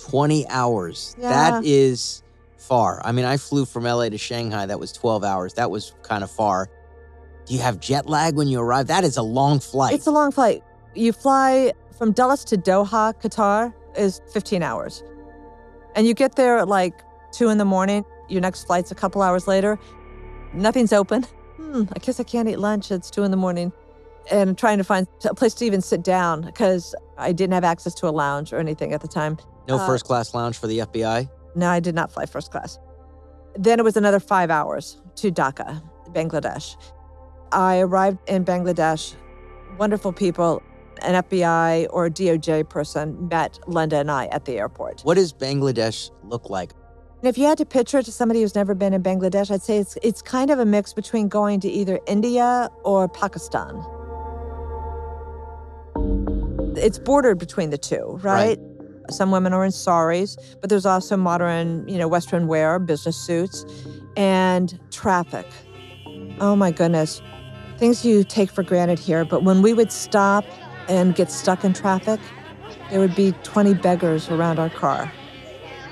20 0.00 0.49
hours. 0.49 1.14
Yeah. 1.19 1.28
That 1.28 1.64
is 1.64 2.23
far. 2.57 3.00
I 3.04 3.12
mean, 3.12 3.25
I 3.25 3.37
flew 3.37 3.64
from 3.64 3.85
LA 3.85 4.09
to 4.09 4.19
Shanghai. 4.19 4.66
That 4.66 4.81
was 4.81 4.93
12 4.93 5.23
hours. 5.25 5.54
That 5.54 5.71
was 5.71 5.95
kind 6.02 6.25
of 6.25 6.31
far. 6.31 6.71
Do 7.47 7.54
you 7.54 7.61
have 7.61 7.78
jet 7.78 8.09
lag 8.09 8.37
when 8.37 8.49
you 8.49 8.61
arrive? 8.61 8.87
That 8.87 9.04
is 9.04 9.16
a 9.16 9.23
long 9.23 9.61
flight. 9.61 9.95
It's 9.95 10.07
a 10.07 10.11
long 10.11 10.33
flight. 10.33 10.62
You 10.95 11.12
fly 11.12 11.75
from 11.97 12.12
Dulles 12.12 12.45
to 12.47 12.57
Doha, 12.57 13.14
Qatar, 13.21 13.73
is 13.97 14.21
15 14.33 14.62
hours. 14.62 15.04
And 15.95 16.07
you 16.07 16.14
get 16.14 16.37
there 16.37 16.59
at 16.59 16.69
like 16.69 16.95
two 17.33 17.50
in 17.50 17.59
the 17.59 17.64
morning. 17.64 18.04
Your 18.28 18.40
next 18.40 18.64
flight's 18.64 18.90
a 18.90 18.95
couple 18.95 19.21
hours 19.23 19.47
later. 19.47 19.78
Nothing's 20.54 20.93
open. 20.93 21.25
Hmm, 21.57 21.85
I 21.95 21.99
guess 21.99 22.19
I 22.19 22.25
can't 22.25 22.49
eat 22.49 22.59
lunch. 22.59 22.90
It's 22.90 23.11
two 23.11 23.23
in 23.23 23.31
the 23.31 23.37
morning. 23.37 23.73
And 24.31 24.57
trying 24.57 24.78
to 24.78 24.85
find 24.85 25.07
a 25.25 25.35
place 25.35 25.54
to 25.54 25.64
even 25.64 25.81
sit 25.83 26.02
down 26.02 26.43
because 26.43 26.95
I 27.19 27.33
didn't 27.33 27.52
have 27.52 27.64
access 27.64 27.95
to 27.97 28.09
a 28.09 28.11
lounge 28.11 28.52
or 28.52 28.59
anything 28.59 28.93
at 28.93 29.00
the 29.00 29.09
time. 29.09 29.38
no 29.69 29.76
uh, 29.76 29.87
first 29.87 30.04
class 30.04 30.35
lounge 30.35 30.57
for 30.59 30.66
the 30.66 30.78
FBI? 30.78 31.28
No, 31.54 31.69
I 31.69 31.81
did 31.81 31.95
not 31.95 32.11
fly 32.11 32.26
first 32.26 32.50
class. 32.50 32.78
Then 33.57 33.78
it 33.78 33.85
was 33.85 33.97
another 33.97 34.19
five 34.21 34.50
hours 34.50 35.00
to 35.16 35.31
Dhaka, 35.31 35.83
Bangladesh. 36.12 36.76
I 37.52 37.78
arrived 37.78 38.19
in 38.28 38.45
Bangladesh. 38.45 39.14
Wonderful 39.78 40.12
people. 40.12 40.62
An 41.02 41.23
FBI 41.23 41.88
or 41.90 42.09
DOJ 42.09 42.69
person 42.69 43.28
met 43.28 43.59
Linda 43.66 43.99
and 43.99 44.11
I 44.11 44.26
at 44.26 44.45
the 44.45 44.59
airport. 44.59 45.02
What 45.02 45.14
does 45.14 45.33
Bangladesh 45.33 46.11
look 46.23 46.50
like? 46.50 46.73
If 47.23 47.38
you 47.38 47.47
had 47.47 47.59
to 47.59 47.64
picture 47.64 47.99
it 47.99 48.04
to 48.04 48.12
somebody 48.12 48.43
who's 48.43 48.54
never 48.54 48.75
been 48.75 48.93
in 48.93 49.02
Bangladesh, 49.02 49.50
I'd 49.50 49.62
say 49.62 49.78
it's 49.78 49.97
it's 50.02 50.21
kind 50.21 50.50
of 50.50 50.59
a 50.59 50.64
mix 50.64 50.93
between 50.93 51.28
going 51.28 51.59
to 51.61 51.69
either 51.69 51.99
India 52.07 52.69
or 52.85 53.09
Pakistan. 53.09 53.83
It's 56.76 56.99
bordered 56.99 57.38
between 57.38 57.71
the 57.71 57.78
two, 57.78 58.19
right? 58.23 58.59
Some 59.11 59.31
women 59.31 59.52
are 59.52 59.64
in 59.64 59.71
saris, 59.71 60.37
but 60.61 60.71
there's 60.71 60.87
also 60.87 61.16
modern, 61.16 61.87
you 61.88 61.99
know, 61.99 62.09
Western 62.09 62.47
wear, 62.47 62.78
business 62.78 63.16
suits, 63.16 63.64
and 64.16 64.78
traffic. 64.90 65.47
Oh 66.40 66.57
my 66.57 66.71
goodness. 66.71 67.21
Things 67.78 68.04
you 68.04 68.25
take 68.25 68.50
for 68.50 68.62
granted 68.62 68.99
here, 68.99 69.25
but 69.25 69.45
when 69.45 69.61
we 69.61 69.75
would 69.75 69.93
stop 69.93 70.45
and 70.88 71.14
get 71.14 71.31
stuck 71.31 71.64
in 71.64 71.73
traffic, 71.73 72.21
there 72.90 73.00
would 73.00 73.14
be 73.14 73.33
20 73.43 73.75
beggars 73.75 74.28
around 74.28 74.59
our 74.59 74.71
car. 74.71 75.12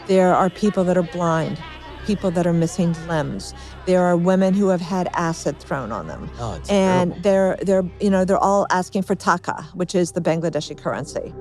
There 0.06 0.34
are 0.34 0.48
people 0.50 0.84
that 0.84 0.96
are 0.96 1.02
blind, 1.02 1.58
people 2.06 2.30
that 2.32 2.46
are 2.46 2.52
missing 2.52 2.94
limbs. 3.06 3.54
There 3.86 4.02
are 4.02 4.16
women 4.16 4.54
who 4.54 4.68
have 4.68 4.80
had 4.80 5.08
acid 5.14 5.58
thrown 5.60 5.92
on 5.92 6.06
them. 6.06 6.30
Oh, 6.38 6.60
and 6.68 7.12
terrible. 7.12 7.22
they're 7.22 7.56
they're 7.62 7.90
you 8.00 8.10
know, 8.10 8.24
they're 8.24 8.38
all 8.38 8.66
asking 8.70 9.02
for 9.02 9.14
taka, 9.14 9.62
which 9.74 9.94
is 9.94 10.12
the 10.12 10.20
Bangladeshi 10.20 10.76
currency. 10.76 11.34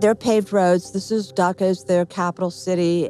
They're 0.00 0.14
paved 0.14 0.52
roads. 0.52 0.92
This 0.92 1.10
is 1.10 1.32
Dhaka 1.32 1.62
is 1.62 1.84
their 1.84 2.04
capital 2.04 2.50
city. 2.50 3.08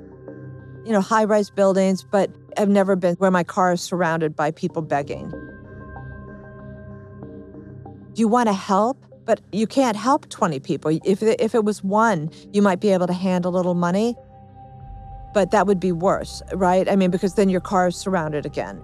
You 0.85 0.93
know, 0.93 1.01
high-rise 1.01 1.51
buildings, 1.51 2.05
but 2.05 2.31
I've 2.57 2.69
never 2.69 2.95
been 2.95 3.17
where 3.17 3.33
my 3.33 3.43
car 3.43 3.73
is 3.73 3.81
surrounded 3.81 4.37
by 4.37 4.53
people 4.53 4.83
begging. 4.83 5.33
You 8.15 8.29
want 8.29 8.49
to 8.49 8.53
help, 8.53 9.05
but 9.25 9.41
you 9.53 9.67
can't 9.67 9.97
help 9.97 10.29
20 10.29 10.61
people. 10.61 10.99
If, 11.05 11.23
if 11.23 11.55
it 11.55 11.65
was 11.65 11.83
one, 11.83 12.31
you 12.53 12.63
might 12.63 12.81
be 12.81 12.91
able 12.91 13.09
to 13.09 13.13
hand 13.13 13.45
a 13.45 13.51
little 13.51 13.75
money, 13.75 14.15
but 15.37 15.51
that 15.51 15.67
would 15.67 15.79
be 15.79 15.93
worse, 15.93 16.41
right? 16.55 16.89
I 16.89 16.97
mean, 16.97 17.11
because 17.11 17.35
then 17.35 17.51
your 17.51 17.61
car 17.61 17.89
is 17.89 17.95
surrounded 17.95 18.47
again. 18.47 18.83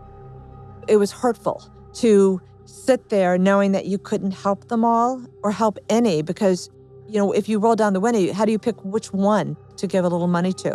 It 0.86 0.98
was 0.98 1.10
hurtful 1.10 1.66
to 1.94 2.42
sit 2.66 3.08
there 3.08 3.38
knowing 3.38 3.72
that 3.72 3.86
you 3.86 3.96
couldn't 3.96 4.32
help 4.32 4.68
them 4.68 4.84
all 4.84 5.24
or 5.42 5.50
help 5.50 5.78
any 5.88 6.20
because, 6.20 6.68
you 7.08 7.16
know, 7.16 7.32
if 7.32 7.48
you 7.48 7.58
roll 7.58 7.74
down 7.74 7.94
the 7.94 8.00
window, 8.00 8.34
how 8.34 8.44
do 8.44 8.52
you 8.52 8.58
pick 8.58 8.84
which 8.84 9.14
one 9.14 9.56
to 9.78 9.86
give 9.86 10.04
a 10.04 10.08
little 10.10 10.26
money 10.26 10.52
to? 10.52 10.72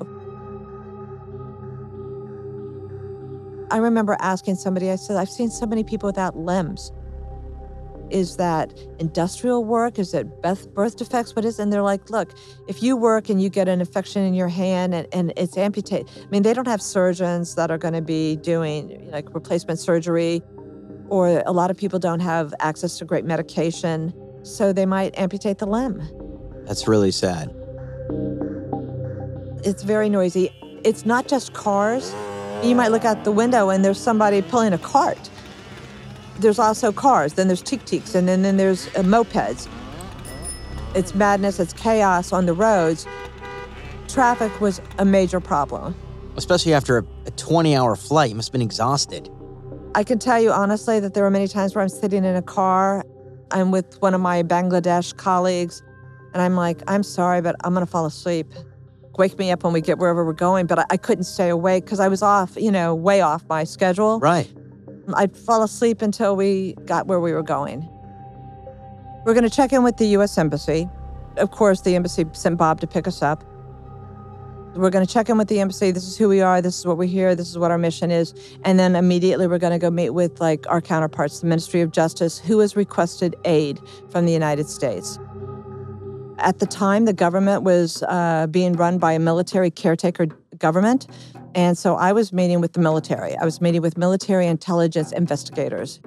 I 3.70 3.78
remember 3.78 4.18
asking 4.20 4.56
somebody, 4.56 4.90
I 4.90 4.96
said, 4.96 5.16
I've 5.16 5.30
seen 5.30 5.52
so 5.52 5.68
many 5.68 5.84
people 5.84 6.08
without 6.08 6.36
limbs. 6.36 6.92
Is 8.10 8.38
that 8.38 8.74
industrial 9.00 9.66
work? 9.66 10.00
Is 10.00 10.14
it 10.14 10.42
birth, 10.42 10.74
birth 10.74 10.98
defects? 10.98 11.36
What 11.36 11.44
is? 11.44 11.60
And 11.60 11.74
they're 11.74 11.82
like, 11.82 12.10
look, 12.10 12.32
if 12.68 12.82
you 12.82 12.96
work 12.96 13.30
and 13.30 13.42
you 13.42 13.50
get 13.50 13.68
an 13.68 13.80
infection 13.80 14.24
in 14.24 14.34
your 14.34 14.48
hand 14.48 14.96
and, 14.96 15.08
and 15.12 15.34
it's 15.36 15.58
amputated, 15.58 16.10
I 16.24 16.28
mean, 16.30 16.44
they 16.44 16.54
don't 16.54 16.68
have 16.68 16.82
surgeons 16.82 17.56
that 17.56 17.70
are 17.70 17.78
going 17.78 17.94
to 17.94 18.02
be 18.02 18.38
doing 18.38 19.10
like 19.12 19.34
replacement 19.34 19.80
surgery, 19.80 20.42
or 21.10 21.44
a 21.46 21.52
lot 21.52 21.70
of 21.70 21.78
people 21.78 22.00
don't 22.00 22.22
have 22.22 22.54
access 22.60 22.98
to 23.00 23.06
great 23.06 23.26
medication. 23.26 24.14
So 24.44 24.72
they 24.72 24.86
might 24.86 25.18
amputate 25.18 25.58
the 25.58 25.66
limb. 25.66 26.02
That's 26.66 26.88
really 26.88 27.12
sad. 27.12 27.54
It's 29.66 29.84
very 29.84 30.08
noisy. 30.08 30.50
It's 30.86 31.06
not 31.06 31.28
just 31.28 31.54
cars. 31.54 32.14
You 32.64 32.76
might 32.76 32.90
look 32.90 33.04
out 33.04 33.24
the 33.26 33.32
window 33.32 33.70
and 33.70 33.84
there's 33.84 34.00
somebody 34.00 34.42
pulling 34.42 34.72
a 34.72 34.78
cart. 34.78 35.30
There's 36.39 36.60
also 36.60 36.91
cars, 36.91 37.34
then 37.34 37.48
there's 37.48 37.62
tuk-tuks, 37.62 38.13
and 38.15 38.27
then, 38.27 38.44
then 38.44 38.58
there's 38.58 38.88
uh, 38.89 39.03
mopeds. 39.03 39.67
It's 40.94 41.15
madness, 41.15 41.60
it's 41.60 41.74
chaos 41.74 42.32
on 42.32 42.46
the 42.46 42.53
roads. 42.53 43.08
Traffic 44.08 44.62
was 44.62 44.82
a 45.00 45.06
major 45.06 45.39
problem. 45.39 45.96
Especially 46.36 46.74
after 46.74 47.00
a, 47.00 47.06
a 47.25 47.32
20 47.32 47.75
hour 47.75 47.96
flight. 47.96 48.29
You 48.29 48.36
must 48.36 48.50
have 48.50 48.53
been 48.53 48.62
exhausted. 48.62 49.29
I 49.96 50.03
can 50.03 50.20
tell 50.20 50.39
you 50.39 50.51
honestly 50.51 51.00
that 51.00 51.13
there 51.13 51.24
were 51.24 51.32
many 51.32 51.48
times 51.48 51.74
where 51.74 51.82
I'm 51.82 51.89
sitting 51.89 52.24
in 52.24 52.36
a 52.36 52.41
car, 52.41 53.03
I'm 53.51 53.72
with 53.72 54.00
one 54.01 54.13
of 54.13 54.22
my 54.22 54.44
Bangladesh 54.44 55.15
colleagues, 55.17 55.82
and 56.34 56.41
I'm 56.41 56.56
like, 56.56 56.82
I'm 56.88 57.03
sorry, 57.03 57.41
but 57.41 57.56
I'm 57.63 57.74
gonna 57.74 57.86
fall 57.86 58.06
asleep. 58.06 58.48
Wake 59.17 59.39
me 59.39 59.50
up 59.50 59.63
when 59.63 59.74
we 59.74 59.82
get 59.82 59.98
wherever 59.98 60.24
we're 60.24 60.34
going, 60.34 60.67
but 60.67 60.77
I, 60.77 60.86
I 60.91 60.98
couldn't 60.98 61.24
stay 61.24 61.50
awake 61.50 61.86
because 61.86 62.00
I 62.00 62.08
was 62.08 62.22
off, 62.22 62.56
you 62.56 62.72
know, 62.72 62.94
way 62.94 63.22
off 63.22 63.44
my 63.50 63.63
schedule. 63.63 64.20
Right. 64.20 64.51
I'd 65.14 65.36
fall 65.36 65.64
asleep 65.64 66.02
until 66.02 66.36
we 66.36 66.74
got 66.86 67.08
where 67.08 67.20
we 67.20 67.32
were 67.32 67.44
going. 67.44 67.88
We're 69.26 69.34
going 69.34 69.44
to 69.44 69.50
check 69.50 69.74
in 69.74 69.84
with 69.84 69.98
the 69.98 70.08
U.S. 70.08 70.38
Embassy. 70.38 70.90
Of 71.38 71.52
course, 71.52 71.82
the 71.82 71.96
embassy 71.96 72.26
sent 72.34 72.58
Bob 72.58 72.82
to 72.82 72.88
pick 72.88 73.08
us 73.08 73.22
up. 73.22 73.44
We're 74.76 74.90
going 74.90 75.06
to 75.06 75.12
check 75.12 75.28
in 75.30 75.38
with 75.38 75.48
the 75.48 75.60
embassy. 75.60 75.92
This 75.92 76.08
is 76.08 76.18
who 76.18 76.30
we 76.30 76.42
are. 76.42 76.62
This 76.62 76.78
is 76.78 76.86
what 76.86 76.98
we're 76.98 77.08
here. 77.08 77.36
This 77.36 77.50
is 77.50 77.58
what 77.58 77.72
our 77.72 77.78
mission 77.78 78.12
is. 78.12 78.34
And 78.64 78.78
then 78.78 78.96
immediately 78.96 79.48
we're 79.48 79.58
going 79.58 79.74
to 79.74 79.80
go 79.80 79.90
meet 79.90 80.12
with 80.12 80.40
like 80.40 80.66
our 80.70 80.82
counterparts, 80.82 81.40
the 81.40 81.48
Ministry 81.48 81.82
of 81.82 81.92
Justice, 81.92 82.38
who 82.38 82.60
has 82.60 82.76
requested 82.76 83.36
aid 83.44 83.80
from 84.10 84.26
the 84.26 84.34
United 84.34 84.70
States. 84.70 85.20
At 86.38 86.60
the 86.60 86.68
time, 86.68 87.06
the 87.06 87.14
government 87.14 87.64
was 87.64 88.04
uh, 88.04 88.46
being 88.52 88.74
run 88.74 89.00
by 89.00 89.14
a 89.14 89.20
military 89.20 89.72
caretaker 89.72 90.28
government. 90.60 91.08
And 91.58 91.76
so 91.76 91.96
I 91.96 92.12
was 92.12 92.32
meeting 92.32 92.62
with 92.62 92.74
the 92.74 92.80
military. 92.80 93.36
I 93.36 93.44
was 93.44 93.60
meeting 93.62 93.82
with 93.82 93.98
military 93.98 94.46
intelligence 94.46 95.12
investigators. 95.12 96.00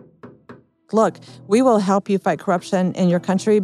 Look, 0.93 1.19
we 1.49 1.61
will 1.61 1.81
help 1.81 2.09
you 2.09 2.19
fight 2.19 2.39
corruption 2.39 2.95
in 2.95 3.09
your 3.09 3.19
country. 3.19 3.61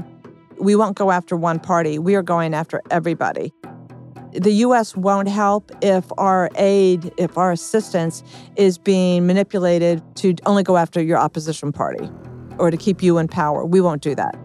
We 0.61 0.75
won't 0.75 0.97
go 0.97 1.13
after 1.13 1.37
one 1.37 1.61
party. 1.61 2.01
We 2.01 2.17
are 2.17 2.25
going 2.25 2.55
after 2.55 2.83
everybody. 2.91 3.53
The 4.33 4.51
US 4.67 4.97
won't 4.97 5.29
help 5.29 5.71
if 5.81 6.05
our 6.19 6.51
aid, 6.57 7.13
if 7.19 7.39
our 7.39 7.53
assistance 7.53 8.25
is 8.57 8.79
being 8.79 9.25
manipulated 9.25 10.03
to 10.17 10.35
only 10.45 10.65
go 10.65 10.77
after 10.77 11.01
your 11.01 11.19
opposition 11.19 11.71
party 11.71 12.11
or 12.59 12.73
to 12.73 12.77
keep 12.77 13.01
you 13.01 13.17
in 13.19 13.29
power. 13.29 13.65
We 13.65 13.81
won't 13.81 14.03
do 14.03 14.17
that. 14.17 14.37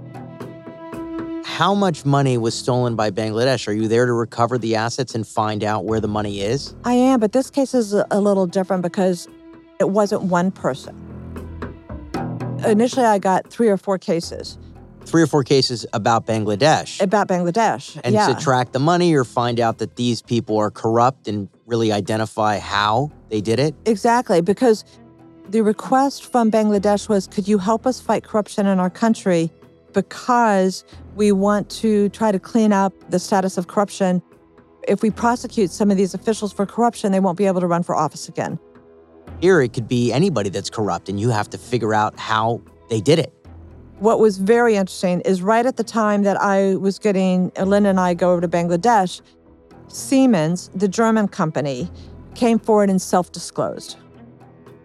Mm-hmm. 1.42 1.54
How 1.54 1.74
much 1.74 2.06
money 2.06 2.38
was 2.38 2.54
stolen 2.54 2.96
by 2.96 3.12
Bangladesh? 3.12 3.68
Are 3.68 3.74
you 3.74 3.88
there 3.88 4.06
to 4.06 4.14
recover 4.14 4.58
the 4.58 4.76
assets 4.76 5.16
and 5.16 5.28
find 5.28 5.64
out 5.64 5.86
where 5.86 6.00
the 6.00 6.08
money 6.08 6.42
is? 6.42 6.76
I 6.86 6.94
am, 6.94 7.20
but 7.20 7.32
this 7.32 7.50
case 7.50 7.74
is 7.74 7.94
a 7.94 8.06
a 8.12 8.20
little 8.20 8.46
different 8.48 8.84
because 8.84 9.28
it 9.80 9.90
wasn't 9.90 10.24
one 10.24 10.52
person. 10.52 10.96
Initially, 12.66 13.06
I 13.06 13.18
got 13.18 13.48
three 13.50 13.70
or 13.70 13.78
four 13.78 13.98
cases 13.98 14.58
Three 15.06 15.24
or 15.24 15.28
four 15.28 15.44
cases 15.44 15.86
about 15.94 16.28
Bangladesh. 16.28 17.02
about 17.02 17.28
Bangladesh. 17.28 18.00
and 18.04 18.14
yeah. 18.14 18.28
to 18.28 18.36
track 18.36 18.72
the 18.72 18.80
money 18.80 19.16
or 19.16 19.24
find 19.24 19.60
out 19.60 19.80
that 19.80 19.96
these 19.96 20.22
people 20.22 20.58
are 20.58 20.70
corrupt 20.70 21.28
and 21.28 21.50
really 21.66 21.92
identify 21.92 22.60
how 22.60 23.12
they 23.30 23.42
did 23.42 23.60
it? 23.60 23.74
Exactly, 23.86 24.42
because 24.42 24.86
the 25.50 25.62
request 25.62 26.32
from 26.32 26.52
Bangladesh 26.52 27.10
was 27.10 27.26
could 27.28 27.48
you 27.48 27.58
help 27.58 27.88
us 27.88 28.00
fight 28.00 28.24
corruption 28.24 28.68
in 28.68 28.80
our 28.80 28.92
country? 28.92 29.50
Because 29.92 30.86
we 31.16 31.32
want 31.32 31.70
to 31.70 32.10
try 32.10 32.32
to 32.32 32.40
clean 32.40 32.72
up 32.72 32.94
the 33.10 33.20
status 33.20 33.58
of 33.58 33.68
corruption. 33.68 34.22
If 34.88 35.02
we 35.02 35.12
prosecute 35.12 35.72
some 35.72 35.92
of 35.92 35.98
these 35.98 36.14
officials 36.14 36.54
for 36.54 36.66
corruption, 36.66 37.12
they 37.12 37.20
won't 37.20 37.38
be 37.38 37.46
able 37.46 37.62
to 37.62 37.68
run 37.68 37.84
for 37.84 37.96
office 37.96 38.28
again. 38.28 38.60
Here, 39.40 39.62
it 39.62 39.74
could 39.74 39.88
be 39.88 40.12
anybody 40.12 40.50
that's 40.50 40.70
corrupt, 40.70 41.10
and 41.10 41.20
you 41.20 41.30
have 41.30 41.50
to 41.50 41.58
figure 41.58 41.94
out 41.94 42.18
how 42.20 42.62
they 42.90 43.02
did 43.02 43.20
it. 43.20 43.34
What 44.00 44.20
was 44.20 44.38
very 44.38 44.76
interesting 44.76 45.22
is 45.22 45.42
right 45.42 45.66
at 45.66 45.78
the 45.78 45.84
time 45.84 46.24
that 46.24 46.40
I 46.42 46.76
was 46.76 46.98
getting, 46.98 47.52
Linda 47.64 47.90
and 47.90 48.00
I 48.00 48.14
go 48.14 48.32
over 48.32 48.42
to 48.42 48.48
Bangladesh, 48.48 49.22
Siemens, 49.88 50.70
the 50.74 50.88
German 50.88 51.28
company, 51.28 51.90
came 52.34 52.58
forward 52.58 52.90
and 52.90 53.02
self 53.02 53.32
disclosed. 53.32 53.98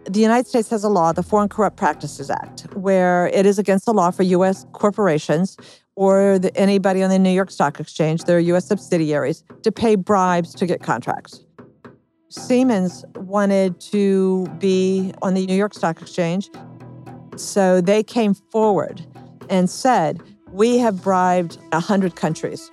The 0.04 0.20
United 0.20 0.46
States 0.46 0.68
has 0.70 0.84
a 0.84 0.88
law, 0.88 1.12
the 1.12 1.22
Foreign 1.22 1.48
Corrupt 1.48 1.76
Practices 1.76 2.30
Act, 2.30 2.66
where 2.74 3.28
it 3.28 3.46
is 3.46 3.58
against 3.58 3.86
the 3.86 3.92
law 3.92 4.10
for 4.10 4.22
U.S. 4.22 4.66
corporations 4.72 5.56
or 5.96 6.38
the, 6.38 6.54
anybody 6.56 7.02
on 7.02 7.10
the 7.10 7.18
New 7.18 7.30
York 7.30 7.50
Stock 7.50 7.80
Exchange, 7.80 8.24
their 8.24 8.38
U.S. 8.38 8.66
subsidiaries, 8.66 9.42
to 9.62 9.72
pay 9.72 9.96
bribes 9.96 10.54
to 10.54 10.66
get 10.66 10.82
contracts. 10.82 11.44
Siemens 12.28 13.04
wanted 13.16 13.80
to 13.80 14.46
be 14.58 15.12
on 15.22 15.34
the 15.34 15.46
New 15.46 15.54
York 15.54 15.74
Stock 15.74 16.00
Exchange. 16.00 16.50
So 17.36 17.80
they 17.80 18.02
came 18.02 18.34
forward 18.34 19.04
and 19.48 19.70
said, 19.70 20.22
We 20.50 20.78
have 20.78 21.02
bribed 21.02 21.58
100 21.70 22.16
countries. 22.16 22.70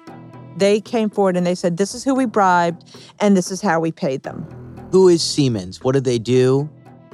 They 0.57 0.81
came 0.81 1.09
forward 1.09 1.37
and 1.37 1.45
they 1.45 1.55
said, 1.55 1.77
This 1.77 1.95
is 1.95 2.03
who 2.03 2.13
we 2.13 2.25
bribed, 2.25 2.95
and 3.19 3.37
this 3.37 3.51
is 3.51 3.61
how 3.61 3.79
we 3.79 3.91
paid 3.91 4.23
them. 4.23 4.43
Who 4.91 5.07
is 5.07 5.23
Siemens? 5.23 5.83
What 5.83 5.93
do 5.93 5.99
they 5.99 6.19
do? 6.19 6.69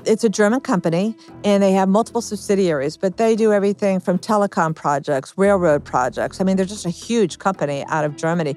It's 0.05 0.23
a 0.23 0.29
German 0.29 0.61
company 0.61 1.15
and 1.43 1.61
they 1.61 1.71
have 1.73 1.89
multiple 1.89 2.21
subsidiaries, 2.21 2.97
but 2.97 3.17
they 3.17 3.35
do 3.35 3.51
everything 3.51 3.99
from 3.99 4.17
telecom 4.17 4.75
projects, 4.75 5.33
railroad 5.37 5.83
projects. 5.83 6.39
I 6.39 6.43
mean, 6.43 6.57
they're 6.57 6.65
just 6.65 6.85
a 6.85 6.89
huge 6.89 7.39
company 7.39 7.83
out 7.87 8.05
of 8.05 8.15
Germany. 8.15 8.55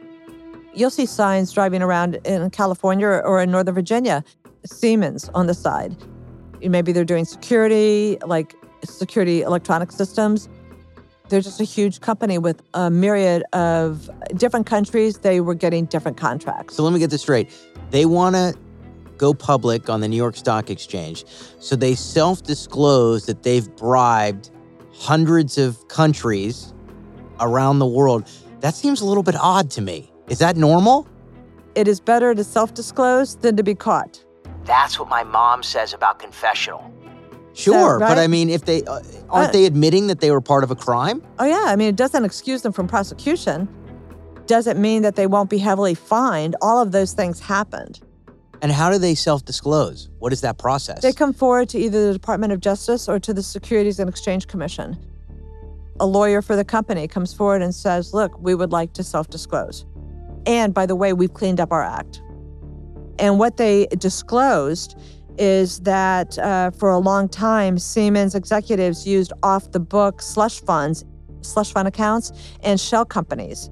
You'll 0.75 0.90
see 0.90 1.04
signs 1.04 1.52
driving 1.52 1.82
around 1.82 2.14
in 2.25 2.49
California 2.50 3.06
or 3.06 3.42
in 3.42 3.50
Northern 3.50 3.75
Virginia, 3.75 4.25
Siemens 4.64 5.28
on 5.34 5.46
the 5.46 5.54
side. 5.54 5.96
Maybe 6.62 6.92
they're 6.92 7.04
doing 7.04 7.25
security, 7.25 8.18
like 8.25 8.54
security 8.84 9.42
electronic 9.42 9.92
systems. 9.92 10.49
They're 11.28 11.40
just 11.40 11.61
a 11.61 11.64
huge 11.64 12.00
company 12.00 12.38
with 12.38 12.62
a 12.75 12.90
myriad 12.90 13.42
of 13.52 14.08
different 14.37 14.66
countries. 14.66 15.18
They 15.18 15.40
were 15.40 15.54
getting 15.54 15.87
different 15.87 16.16
contracts. 16.16 16.76
So 16.76 16.82
let 16.84 16.92
me 16.92 16.99
get 16.99 17.11
this 17.11 17.22
straight. 17.22 17.50
They 17.90 18.06
want 18.06 18.37
to 18.37 18.54
go 19.23 19.33
public 19.33 19.88
on 19.88 20.00
the 20.00 20.09
New 20.09 20.17
York 20.17 20.37
Stock 20.37 20.69
Exchange. 20.69 21.25
So 21.61 21.76
they 21.76 21.95
self 21.95 22.43
disclose 22.43 23.25
that 23.26 23.45
they've 23.45 23.69
bribed 23.76 24.50
hundreds 24.93 25.59
of 25.59 25.87
countries 25.87 26.75
around 27.38 27.79
the 27.79 27.87
world. 27.87 28.29
That 28.61 28.75
seems 28.75 29.00
a 29.00 29.05
little 29.05 29.23
bit 29.23 29.37
odd 29.37 29.71
to 29.73 29.81
me. 29.81 30.11
Is 30.29 30.38
that 30.41 30.57
normal? 30.57 31.07
It 31.76 31.87
is 31.87 32.00
better 32.00 32.35
to 32.35 32.45
self 32.45 32.75
disclose 32.75 33.37
than 33.37 33.57
to 33.57 33.62
be 33.62 33.76
caught. 33.76 34.25
That's 34.64 34.99
what 34.99 35.09
my 35.09 35.23
mom 35.23 35.62
says 35.62 35.95
about 35.95 36.19
confessional. 36.19 36.83
Sure, 37.55 37.99
right? 37.99 38.09
but 38.09 38.19
I 38.19 38.26
mean, 38.26 38.49
if 38.49 38.64
they 38.64 38.83
uh, 38.85 39.00
aren't 39.29 39.50
Uh, 39.50 39.52
they 39.52 39.67
admitting 39.67 40.07
that 40.09 40.21
they 40.21 40.31
were 40.31 40.41
part 40.41 40.64
of 40.64 40.71
a 40.71 40.75
crime? 40.76 41.23
Oh, 41.38 41.45
yeah. 41.45 41.64
I 41.67 41.76
mean, 41.76 41.88
it 41.88 41.97
doesn't 41.97 42.25
excuse 42.25 42.62
them 42.62 42.73
from 42.73 42.88
prosecution. 42.88 43.69
Doesn't 44.47 44.81
mean 44.81 45.02
that 45.02 45.14
they 45.14 45.26
won't 45.26 45.50
be 45.50 45.59
heavily 45.59 45.95
fined. 45.95 46.57
All 46.61 46.81
of 46.81 46.91
those 46.93 47.12
things 47.12 47.41
happened. 47.41 48.00
And 48.62 48.71
how 48.71 48.90
do 48.90 48.99
they 48.99 49.16
self-disclose? 49.16 50.09
What 50.21 50.33
is 50.33 50.40
that 50.42 50.57
process? 50.57 51.02
They 51.02 51.12
come 51.12 51.33
forward 51.33 51.69
to 51.71 51.78
either 51.78 52.07
the 52.07 52.12
Department 52.12 52.52
of 52.52 52.61
Justice 52.61 53.09
or 53.09 53.19
to 53.19 53.35
the 53.35 53.42
Securities 53.42 53.99
and 53.99 54.09
Exchange 54.09 54.47
Commission. 54.47 54.97
A 55.99 56.07
lawyer 56.07 56.40
for 56.40 56.54
the 56.54 56.64
company 56.64 57.09
comes 57.09 57.35
forward 57.35 57.61
and 57.61 57.75
says, 57.75 58.14
Look, 58.14 58.40
we 58.40 58.54
would 58.54 58.71
like 58.71 58.92
to 58.95 59.02
self 59.02 59.28
disclose. 59.28 59.85
And 60.47 60.73
by 60.73 60.87
the 60.87 60.95
way, 60.95 61.12
we've 61.12 61.35
cleaned 61.35 61.61
up 61.61 61.73
our 61.73 61.83
act. 61.83 62.23
And 63.19 63.40
what 63.40 63.57
they 63.57 63.87
disclosed 63.99 64.97
is 65.38 65.81
that 65.81 66.38
uh, 66.38 66.71
for 66.71 66.90
a 66.90 66.99
long 66.99 67.28
time, 67.28 67.78
Siemens 67.78 68.35
executives 68.37 69.07
used 69.07 69.33
off 69.42 69.73
the 69.73 69.81
book 69.81 70.23
slush 70.23 70.61
funds, 70.61 71.04
slush 71.40 71.73
fund 71.73 71.88
accounts, 71.88 72.33
and 72.62 72.78
shell 72.78 73.04
companies. 73.04 73.71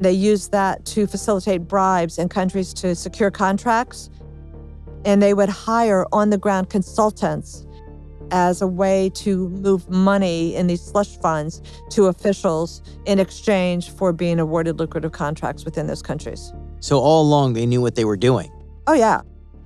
They 0.00 0.12
used 0.12 0.52
that 0.52 0.84
to 0.86 1.06
facilitate 1.06 1.68
bribes 1.68 2.18
in 2.18 2.28
countries 2.28 2.72
to 2.74 2.94
secure 2.94 3.30
contracts. 3.30 4.10
And 5.04 5.22
they 5.22 5.34
would 5.34 5.48
hire 5.48 6.06
on 6.12 6.30
the 6.30 6.38
ground 6.38 6.70
consultants 6.70 7.66
as 8.30 8.62
a 8.62 8.66
way 8.66 9.10
to 9.12 9.48
move 9.48 9.88
money 9.88 10.54
in 10.54 10.66
these 10.66 10.80
slush 10.80 11.18
funds 11.18 11.62
to 11.90 12.06
officials 12.06 12.82
in 13.06 13.18
exchange 13.18 13.90
for 13.90 14.12
being 14.12 14.38
awarded 14.38 14.78
lucrative 14.78 15.12
contracts 15.12 15.64
within 15.64 15.86
those 15.86 16.02
countries. 16.02 16.52
so 16.80 16.98
all 16.98 17.22
along 17.22 17.54
they 17.54 17.66
knew 17.66 17.80
what 17.80 17.94
they 17.94 18.04
were 18.04 18.16
doing. 18.16 18.50
Oh, 18.86 18.94
yeah. 18.94 19.20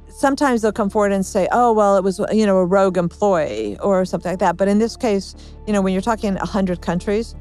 Sometimes 0.09 0.63
they'll 0.63 0.73
come 0.73 0.91
forward 0.91 1.13
and 1.13 1.27
say, 1.27 1.49
oh, 1.53 1.73
well, 1.73 1.97
it 1.97 2.05
was, 2.05 2.21
you 2.33 2.47
know, 2.47 2.57
a 2.59 2.65
rogue 2.65 2.97
employee 2.97 3.77
or 3.81 4.05
something 4.05 4.33
like 4.33 4.39
that. 4.39 4.57
But 4.57 4.69
in 4.69 4.79
this 4.79 4.97
case, 4.97 5.35
you 5.67 5.73
know, 5.73 5.83
when 5.83 5.93
you're 5.93 6.03
talking 6.03 6.35
100 6.35 6.81
countries, 6.81 7.35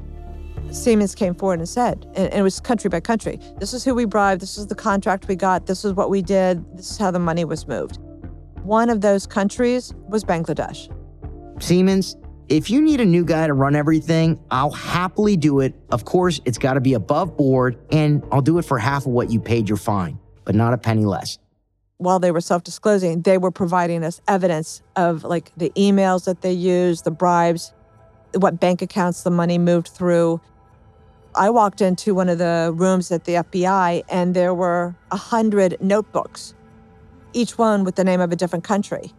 Siemens 0.70 1.14
came 1.14 1.34
forward 1.34 1.60
and 1.60 1.68
said, 1.68 2.04
and 2.14 2.26
and 2.26 2.40
it 2.40 2.42
was 2.42 2.58
country 2.60 2.90
by 2.90 3.00
country, 3.00 3.38
this 3.58 3.72
is 3.72 3.84
who 3.84 3.94
we 3.94 4.04
bribed, 4.04 4.42
this 4.42 4.58
is 4.58 4.66
the 4.66 4.74
contract 4.74 5.28
we 5.28 5.36
got, 5.36 5.66
this 5.66 5.84
is 5.84 5.92
what 5.92 6.10
we 6.10 6.20
did, 6.20 6.64
this 6.76 6.90
is 6.90 6.98
how 6.98 7.10
the 7.10 7.18
money 7.18 7.44
was 7.44 7.68
moved. 7.68 7.98
One 8.62 8.90
of 8.90 9.00
those 9.00 9.26
countries 9.26 9.94
was 10.08 10.24
Bangladesh. 10.24 10.88
Siemens, 11.62 12.16
if 12.48 12.70
you 12.70 12.82
need 12.82 13.00
a 13.00 13.04
new 13.04 13.24
guy 13.24 13.46
to 13.46 13.54
run 13.54 13.76
everything, 13.76 14.38
I'll 14.50 14.70
happily 14.70 15.36
do 15.36 15.60
it. 15.60 15.74
Of 15.90 16.04
course, 16.04 16.40
it's 16.44 16.58
got 16.58 16.74
to 16.74 16.80
be 16.80 16.94
above 16.94 17.36
board, 17.36 17.78
and 17.92 18.24
I'll 18.32 18.42
do 18.42 18.58
it 18.58 18.64
for 18.64 18.78
half 18.78 19.06
of 19.06 19.12
what 19.12 19.30
you 19.30 19.40
paid 19.40 19.68
your 19.68 19.78
fine, 19.78 20.18
but 20.44 20.54
not 20.54 20.72
a 20.74 20.78
penny 20.78 21.04
less. 21.04 21.38
while 21.98 22.18
they 22.18 22.30
were 22.30 22.40
self-disclosing, 22.40 23.22
they 23.22 23.38
were 23.38 23.50
providing 23.50 24.04
us 24.04 24.20
evidence 24.28 24.82
of 24.96 25.24
like 25.24 25.52
the 25.56 25.70
emails 25.70 26.24
that 26.26 26.42
they 26.42 26.52
used, 26.52 27.04
the 27.04 27.10
bribes, 27.10 27.72
what 28.34 28.60
bank 28.60 28.82
accounts 28.82 29.22
the 29.22 29.30
money 29.30 29.58
moved 29.58 29.88
through. 29.88 30.40
I 31.36 31.50
walked 31.50 31.80
into 31.80 32.14
one 32.14 32.28
of 32.28 32.38
the 32.38 32.72
rooms 32.74 33.10
at 33.10 33.24
the 33.24 33.34
FBI 33.34 34.04
and 34.08 34.34
there 34.34 34.54
were 34.54 34.94
a 35.10 35.16
hundred 35.16 35.76
notebooks, 35.80 36.54
each 37.32 37.58
one 37.58 37.82
with 37.82 37.96
the 37.96 38.04
name 38.04 38.20
of 38.20 38.30
a 38.30 38.36
different 38.36 38.64
country. 38.64 39.12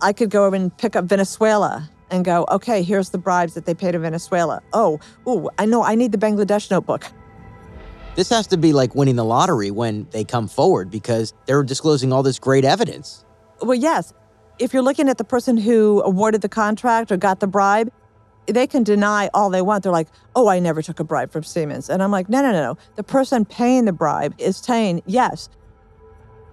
I 0.00 0.12
could 0.12 0.30
go 0.30 0.44
over 0.44 0.56
and 0.56 0.76
pick 0.76 0.96
up 0.96 1.04
Venezuela 1.04 1.88
and 2.10 2.24
go, 2.24 2.46
okay, 2.50 2.82
here's 2.82 3.10
the 3.10 3.18
bribes 3.18 3.54
that 3.54 3.64
they 3.64 3.74
paid 3.74 3.92
to 3.92 4.00
Venezuela. 4.00 4.60
Oh, 4.72 4.98
ooh, 5.28 5.48
I 5.56 5.66
know 5.66 5.84
I 5.84 5.94
need 5.94 6.10
the 6.10 6.18
Bangladesh 6.18 6.68
notebook. 6.68 7.06
This 8.16 8.28
has 8.30 8.48
to 8.48 8.56
be 8.56 8.72
like 8.72 8.94
winning 8.96 9.16
the 9.16 9.24
lottery 9.24 9.70
when 9.70 10.08
they 10.10 10.24
come 10.24 10.48
forward 10.48 10.90
because 10.90 11.32
they're 11.46 11.62
disclosing 11.62 12.12
all 12.12 12.24
this 12.24 12.40
great 12.40 12.64
evidence. 12.64 13.24
Well, 13.62 13.76
yes. 13.76 14.12
If 14.58 14.74
you're 14.74 14.82
looking 14.82 15.08
at 15.08 15.16
the 15.16 15.24
person 15.24 15.56
who 15.56 16.02
awarded 16.04 16.42
the 16.42 16.48
contract 16.48 17.12
or 17.12 17.16
got 17.16 17.40
the 17.40 17.46
bribe, 17.46 17.90
they 18.46 18.66
can 18.66 18.82
deny 18.82 19.30
all 19.34 19.50
they 19.50 19.62
want. 19.62 19.82
They're 19.82 19.92
like, 19.92 20.08
oh, 20.34 20.48
I 20.48 20.58
never 20.58 20.82
took 20.82 21.00
a 21.00 21.04
bribe 21.04 21.30
from 21.30 21.44
Siemens. 21.44 21.88
And 21.88 22.02
I'm 22.02 22.10
like, 22.10 22.28
no, 22.28 22.42
no, 22.42 22.52
no, 22.52 22.62
no. 22.62 22.78
The 22.96 23.02
person 23.02 23.44
paying 23.44 23.84
the 23.84 23.92
bribe 23.92 24.34
is 24.38 24.56
saying, 24.56 25.02
yes, 25.06 25.48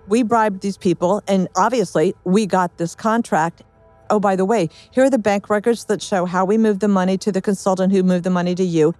we 0.07 0.23
bribed 0.23 0.61
these 0.61 0.77
people. 0.77 1.21
And 1.27 1.47
obviously, 1.55 2.15
we 2.23 2.45
got 2.45 2.77
this 2.77 2.95
contract. 2.95 3.63
Oh, 4.09 4.19
by 4.19 4.35
the 4.35 4.45
way, 4.45 4.69
here 4.91 5.03
are 5.03 5.09
the 5.09 5.19
bank 5.19 5.49
records 5.49 5.85
that 5.85 6.01
show 6.01 6.25
how 6.25 6.45
we 6.45 6.57
moved 6.57 6.79
the 6.79 6.87
money 6.87 7.17
to 7.19 7.31
the 7.31 7.41
consultant 7.41 7.93
who 7.93 8.03
moved 8.03 8.23
the 8.23 8.31
money 8.31 8.55
to 8.55 8.63
you. 8.63 8.95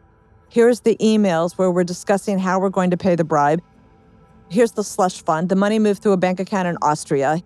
Here's 0.49 0.82
the 0.82 0.95
emails 0.97 1.58
where 1.58 1.69
we're 1.69 1.84
discussing 1.84 2.39
how 2.39 2.60
we're 2.60 2.69
going 2.69 2.91
to 2.91 2.97
pay 2.97 3.15
the 3.15 3.23
bribe. 3.23 3.62
Here's 4.49 4.71
the 4.71 4.84
slush 4.84 5.21
fund. 5.23 5.49
The 5.49 5.56
money 5.56 5.78
moved 5.78 6.02
through 6.02 6.13
a 6.13 6.17
bank 6.17 6.39
account 6.39 6.67
in 6.67 6.78
Austria. 6.82 7.41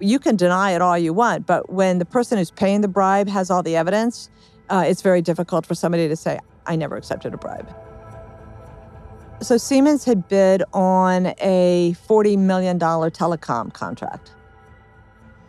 You 0.00 0.18
can 0.18 0.36
deny 0.36 0.72
it 0.72 0.80
all 0.82 0.98
you 0.98 1.12
want, 1.12 1.46
but 1.46 1.70
when 1.70 1.98
the 1.98 2.04
person 2.04 2.38
who's 2.38 2.50
paying 2.50 2.80
the 2.80 2.88
bribe 2.88 3.28
has 3.28 3.50
all 3.50 3.62
the 3.62 3.76
evidence, 3.76 4.30
uh, 4.70 4.84
it's 4.86 5.02
very 5.02 5.22
difficult 5.22 5.66
for 5.66 5.74
somebody 5.74 6.08
to 6.08 6.16
say, 6.16 6.38
I 6.66 6.76
never 6.76 6.96
accepted 6.96 7.34
a 7.34 7.36
bribe. 7.36 7.68
So 9.40 9.58
Siemens 9.58 10.04
had 10.04 10.28
bid 10.28 10.62
on 10.72 11.34
a 11.38 11.94
$40 12.08 12.38
million 12.38 12.78
telecom 12.78 13.72
contract. 13.72 14.32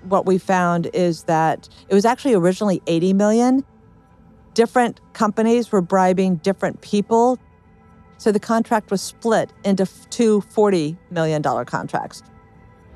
What 0.04 0.26
we 0.26 0.38
found 0.38 0.90
is 0.94 1.24
that 1.24 1.70
it 1.88 1.96
was 1.96 2.04
actually 2.04 2.34
originally 2.34 2.82
80 2.88 3.14
million. 3.14 3.64
Different 4.54 5.00
companies 5.14 5.72
were 5.72 5.82
bribing 5.82 6.38
different 6.38 6.82
people. 6.82 7.40
So 8.18 8.32
the 8.32 8.40
contract 8.40 8.92
was 8.92 9.02
split 9.02 9.52
into 9.64 9.88
two 10.10 10.42
$40 10.42 10.98
million 11.12 11.42
contracts. 11.42 12.24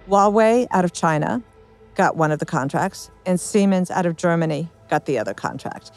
Huawei 0.07 0.67
out 0.71 0.85
of 0.85 0.93
China 0.93 1.41
got 1.95 2.15
one 2.15 2.31
of 2.31 2.39
the 2.39 2.45
contracts, 2.45 3.11
and 3.25 3.39
Siemens 3.39 3.91
out 3.91 4.05
of 4.05 4.15
Germany 4.15 4.69
got 4.89 5.05
the 5.05 5.17
other 5.19 5.33
contract. 5.33 5.91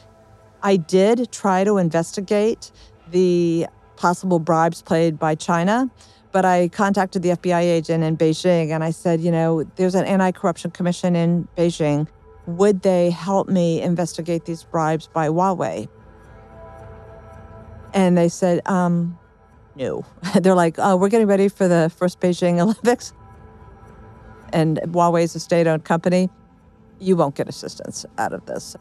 I 0.63 0.77
did 0.77 1.33
try 1.33 1.65
to 1.65 1.79
investigate 1.79 2.71
the 3.11 3.67
possible 3.97 4.39
bribes 4.39 4.83
played 4.83 5.19
by 5.19 5.35
China, 5.35 5.91
but 6.31 6.45
I 6.45 6.69
contacted 6.69 7.23
the 7.23 7.31
FBI 7.31 7.63
agent 7.63 8.05
in 8.05 8.17
Beijing 8.17 8.71
and 8.71 8.83
I 8.83 8.91
said, 8.91 9.21
you 9.21 9.31
know, 9.31 9.65
there's 9.77 9.95
an 9.95 10.05
anti 10.05 10.33
corruption 10.33 10.71
commission 10.71 11.17
in 11.17 11.49
Beijing. 11.57 12.09
Would 12.47 12.83
they 12.83 13.11
help 13.11 13.49
me 13.49 13.81
investigate 13.81 14.45
these 14.45 14.65
bribes 14.65 15.09
by 15.09 15.29
Huawei? 15.29 15.89
And 17.95 18.17
they 18.17 18.29
said, 18.29 18.67
um, 18.67 19.19
no. 19.77 20.05
They're 20.41 20.55
like, 20.55 20.77
oh, 20.79 20.97
we're 20.97 21.09
getting 21.09 21.27
ready 21.27 21.49
for 21.49 21.69
the 21.69 21.93
first 21.97 22.21
Beijing 22.21 22.61
Olympics. 22.63 23.13
And 24.53 24.79
Huawei 24.85 25.25
is 25.25 25.35
a 25.35 25.41
state 25.41 25.67
owned 25.67 25.85
company. 25.85 26.29
You 26.99 27.17
won't 27.17 27.35
get 27.35 27.49
assistance 27.49 28.05
out 28.19 28.33
of 28.33 28.47
this. 28.47 28.77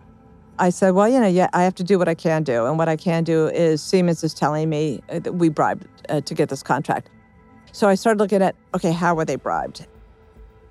I 0.62 0.70
said, 0.70 0.92
well, 0.92 1.10
you 1.10 1.20
know, 1.20 1.28
yeah, 1.28 1.50
I 1.54 1.64
have 1.64 1.74
to 1.76 1.84
do 1.84 1.98
what 1.98 2.08
I 2.08 2.14
can 2.14 2.44
do. 2.44 2.68
And 2.68 2.78
what 2.78 2.88
I 2.88 2.96
can 2.96 3.24
do 3.24 3.48
is 3.48 3.82
Siemens 3.82 4.24
is 4.24 4.32
telling 4.32 4.70
me 4.70 5.02
uh, 5.10 5.18
that 5.18 5.34
we 5.34 5.50
bribed 5.50 5.88
uh, 6.08 6.22
to 6.22 6.36
get 6.36 6.50
this 6.50 6.62
contract. 6.62 7.10
So 7.72 7.90
I 7.90 7.96
started 7.96 8.20
looking 8.20 8.44
at, 8.44 8.56
okay, 8.76 8.92
how 8.92 9.16
were 9.16 9.26
they 9.26 9.38
bribed? 9.38 9.88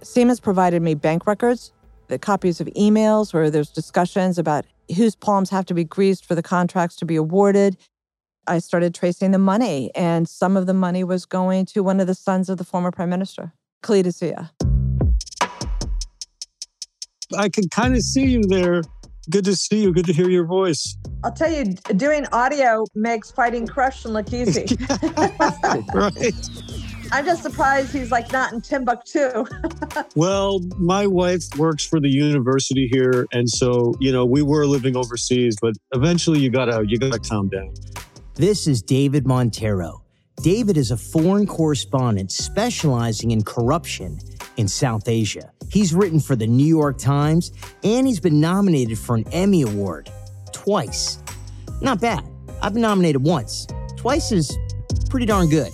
Siemens 0.00 0.38
provided 0.38 0.81
me 0.81 0.94
bank 0.94 1.26
records, 1.26 1.72
the 2.07 2.20
copies 2.20 2.61
of 2.61 2.68
emails 2.68 3.35
where 3.35 3.50
there's 3.50 3.68
discussions 3.68 4.38
about 4.38 4.64
whose 4.96 5.16
palms 5.16 5.50
have 5.50 5.66
to 5.66 5.74
be 5.74 5.83
greased 5.83 6.24
for 6.24 6.37
the 6.37 6.42
contracts 6.42 6.94
to 6.96 7.05
be 7.05 7.16
awarded. 7.16 7.76
I 8.46 8.61
started 8.61 8.94
tracing 8.94 9.33
the 9.33 9.38
money, 9.38 9.90
and 9.96 10.29
some 10.29 10.57
of 10.57 10.66
the 10.66 10.74
money 10.74 11.03
was 11.03 11.26
going 11.26 11.66
to 11.66 11.83
one 11.83 11.98
of 11.98 12.07
the 12.07 12.14
sons 12.14 12.48
of 12.48 12.59
the 12.59 12.64
former 12.64 12.92
prime 12.92 13.11
minister, 13.11 13.55
Khalida 13.83 14.12
Zia. 14.12 14.53
I 17.37 17.48
can 17.48 17.68
kind 17.70 17.96
of 17.96 18.03
see 18.03 18.26
you 18.26 18.42
there 18.42 18.83
Good 19.31 19.45
to 19.45 19.55
see 19.55 19.83
you. 19.83 19.93
Good 19.93 20.07
to 20.07 20.12
hear 20.12 20.29
your 20.29 20.45
voice. 20.45 20.97
I'll 21.23 21.33
tell 21.33 21.51
you, 21.51 21.75
doing 21.97 22.27
audio 22.33 22.85
makes 22.97 23.31
fighting 23.31 23.66
corruption 23.66 24.12
look 24.12 24.33
easy. 24.33 24.66
right. 25.95 26.35
I'm 27.12 27.25
just 27.25 27.43
surprised 27.43 27.93
he's 27.93 28.11
like 28.11 28.33
not 28.33 28.53
in 28.53 28.61
Timbuktu. 28.61 29.45
well, 30.16 30.61
my 30.79 31.07
wife 31.07 31.45
works 31.57 31.87
for 31.87 32.01
the 32.01 32.09
university 32.09 32.88
here, 32.93 33.27
and 33.33 33.49
so 33.49 33.95
you 34.01 34.11
know 34.11 34.25
we 34.25 34.43
were 34.43 34.66
living 34.66 34.97
overseas, 34.97 35.57
but 35.61 35.75
eventually 35.93 36.40
you 36.40 36.51
gotta 36.51 36.85
you 36.87 36.99
gotta 36.99 37.19
calm 37.21 37.49
down. 37.49 37.73
This 38.35 38.66
is 38.66 38.83
David 38.83 39.27
Montero. 39.27 40.03
David 40.43 40.77
is 40.77 40.90
a 40.90 40.97
foreign 40.97 41.47
correspondent 41.47 42.33
specializing 42.33 43.31
in 43.31 43.43
corruption 43.43 44.19
in 44.56 44.68
South 44.68 45.08
Asia. 45.08 45.52
He's 45.70 45.94
written 45.94 46.20
for 46.20 46.36
the 46.36 46.46
New 46.46 46.66
York 46.66 46.98
Times 46.98 47.52
and 47.84 48.06
he's 48.06 48.20
been 48.20 48.40
nominated 48.40 48.98
for 48.98 49.16
an 49.16 49.24
Emmy 49.32 49.62
Award 49.62 50.10
twice. 50.52 51.22
Not 51.80 52.00
bad. 52.00 52.24
I've 52.62 52.72
been 52.72 52.82
nominated 52.82 53.22
once. 53.22 53.66
Twice 53.96 54.32
is 54.32 54.56
pretty 55.08 55.26
darn 55.26 55.48
good. 55.48 55.72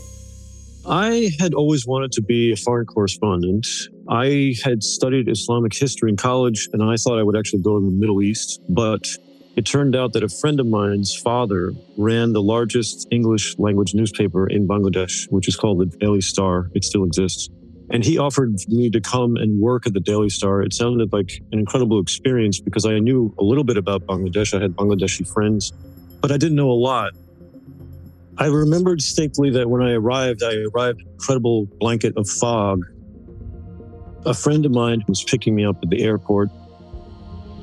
I 0.89 1.31
had 1.41 1.53
always 1.53 1.87
wanted 1.87 2.13
to 2.13 2.23
be 2.23 2.53
a 2.53 2.57
foreign 2.57 2.87
correspondent. 2.87 3.67
I 4.09 4.55
had 4.63 4.85
studied 4.85 5.29
Islamic 5.29 5.75
history 5.75 6.11
in 6.11 6.17
college 6.17 6.69
and 6.73 6.83
I 6.83 6.97
thought 6.97 7.19
I 7.19 7.25
would 7.25 7.37
actually 7.37 7.63
go 7.63 7.81
to 7.81 7.85
the 7.85 7.91
Middle 7.91 8.23
East, 8.23 8.61
but 8.69 9.09
it 9.57 9.65
turned 9.65 9.97
out 9.97 10.13
that 10.13 10.23
a 10.23 10.29
friend 10.29 10.61
of 10.61 10.67
mine's 10.67 11.15
father 11.15 11.73
ran 11.97 12.35
the 12.35 12.43
largest 12.43 13.09
English 13.11 13.59
language 13.59 13.95
newspaper 13.95 14.47
in 14.47 14.69
Bangladesh, 14.69 15.27
which 15.31 15.49
is 15.49 15.57
called 15.57 15.81
the 15.81 15.87
Daily 15.87 16.21
Star. 16.21 16.71
It 16.75 16.85
still 16.85 17.05
exists. 17.05 17.49
And 17.91 18.05
he 18.05 18.19
offered 18.19 18.57
me 18.69 18.91
to 18.91 19.01
come 19.01 19.37
and 19.37 19.61
work 19.61 19.87
at 19.87 19.95
the 19.95 20.01
Daily 20.01 20.29
Star. 20.29 20.63
It 20.63 20.73
sounded 20.73 21.13
like 21.13 21.41
an 21.53 21.59
incredible 21.59 22.01
experience 22.01 22.59
because 22.59 22.85
I 22.85 22.99
knew 22.99 23.35
a 23.39 23.45
little 23.45 23.65
bit 23.65 23.77
about 23.77 24.07
Bangladesh. 24.07 24.57
I 24.57 24.61
had 24.61 24.73
Bangladeshi 24.75 25.33
friends, 25.33 25.73
but 26.21 26.33
I 26.33 26.37
didn't 26.37 26.57
know 26.57 26.71
a 26.71 26.73
lot. 26.73 27.13
I 28.39 28.47
remember 28.47 28.97
distinctly 28.97 29.51
that 29.51 29.71
when 29.71 29.83
I 29.83 29.93
arrived, 29.93 30.43
I 30.43 30.55
arrived 30.75 31.01
in 31.01 31.07
an 31.07 31.13
incredible 31.13 31.67
blanket 31.79 32.15
of 32.17 32.29
fog. 32.29 32.85
A 34.27 34.35
friend 34.35 34.67
of 34.67 34.73
mine 34.73 35.05
was 35.09 35.23
picking 35.23 35.55
me 35.55 35.65
up 35.65 35.77
at 35.83 35.89
the 35.89 36.03
airport, 36.03 36.51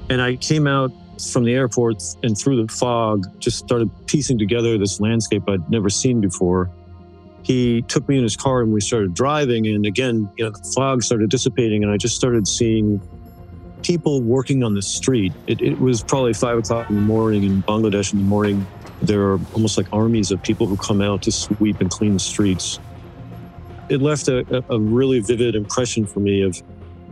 and 0.09 0.21
I 0.21 0.37
came 0.37 0.65
out 0.65 0.91
from 1.31 1.43
the 1.43 1.53
airport 1.53 2.01
and 2.23 2.37
through 2.37 2.65
the 2.65 2.73
fog, 2.73 3.39
just 3.39 3.59
started 3.59 3.89
piecing 4.07 4.39
together 4.39 4.77
this 4.77 4.99
landscape 4.99 5.43
I'd 5.47 5.69
never 5.69 5.89
seen 5.89 6.21
before 6.21 6.71
he 7.43 7.81
took 7.83 8.07
me 8.07 8.17
in 8.17 8.23
his 8.23 8.37
car 8.37 8.61
and 8.61 8.73
we 8.73 8.81
started 8.81 9.13
driving. 9.13 9.67
And 9.67 9.85
again, 9.85 10.29
you 10.37 10.45
know, 10.45 10.51
the 10.51 10.71
fog 10.75 11.03
started 11.03 11.29
dissipating 11.29 11.83
and 11.83 11.91
I 11.91 11.97
just 11.97 12.15
started 12.15 12.47
seeing 12.47 13.01
people 13.83 14.21
working 14.21 14.63
on 14.63 14.73
the 14.73 14.81
street. 14.81 15.33
It, 15.47 15.61
it, 15.61 15.79
was 15.79 16.01
probably 16.01 16.33
five 16.33 16.57
o'clock 16.57 16.89
in 16.89 16.95
the 16.95 17.01
morning 17.01 17.43
in 17.43 17.61
Bangladesh 17.63 18.13
in 18.13 18.19
the 18.19 18.25
morning. 18.25 18.65
There 19.01 19.21
are 19.21 19.39
almost 19.53 19.77
like 19.77 19.87
armies 19.91 20.31
of 20.31 20.41
people 20.41 20.67
who 20.67 20.77
come 20.77 21.01
out 21.01 21.21
to 21.23 21.31
sweep 21.31 21.81
and 21.81 21.89
clean 21.91 22.13
the 22.13 22.19
streets. 22.19 22.79
It 23.89 24.01
left 24.01 24.29
a, 24.29 24.63
a 24.69 24.79
really 24.79 25.19
vivid 25.19 25.55
impression 25.55 26.05
for 26.05 26.21
me 26.21 26.41
of 26.41 26.63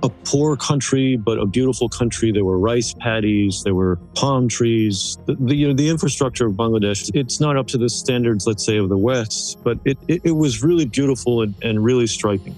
a 0.03 0.09
poor 0.09 0.55
country, 0.55 1.15
but 1.15 1.37
a 1.37 1.45
beautiful 1.45 1.87
country. 1.87 2.31
There 2.31 2.45
were 2.45 2.57
rice 2.57 2.93
paddies, 2.93 3.61
there 3.63 3.75
were 3.75 3.97
palm 4.15 4.47
trees. 4.47 5.17
The, 5.25 5.35
the, 5.35 5.55
you 5.55 5.67
know, 5.67 5.73
the 5.73 5.89
infrastructure 5.89 6.47
of 6.47 6.53
Bangladesh, 6.53 7.11
it's 7.13 7.39
not 7.39 7.57
up 7.57 7.67
to 7.67 7.77
the 7.77 7.89
standards, 7.89 8.47
let's 8.47 8.65
say, 8.65 8.77
of 8.77 8.89
the 8.89 8.97
West, 8.97 9.59
but 9.63 9.77
it, 9.85 9.97
it, 10.07 10.21
it 10.23 10.31
was 10.31 10.63
really 10.63 10.85
beautiful 10.85 11.43
and, 11.43 11.55
and 11.63 11.83
really 11.83 12.07
striking. 12.07 12.55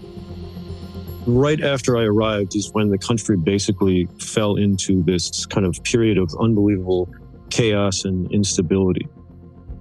Right 1.26 1.62
after 1.62 1.98
I 1.98 2.04
arrived 2.04 2.56
is 2.56 2.72
when 2.74 2.90
the 2.90 2.98
country 2.98 3.38
basically 3.38 4.08
fell 4.20 4.56
into 4.58 5.04
this 5.04 5.46
kind 5.46 5.66
of 5.66 5.82
period 5.84 6.18
of 6.18 6.34
unbelievable 6.40 7.10
chaos 7.50 8.04
and 8.06 8.30
instability. 8.32 9.08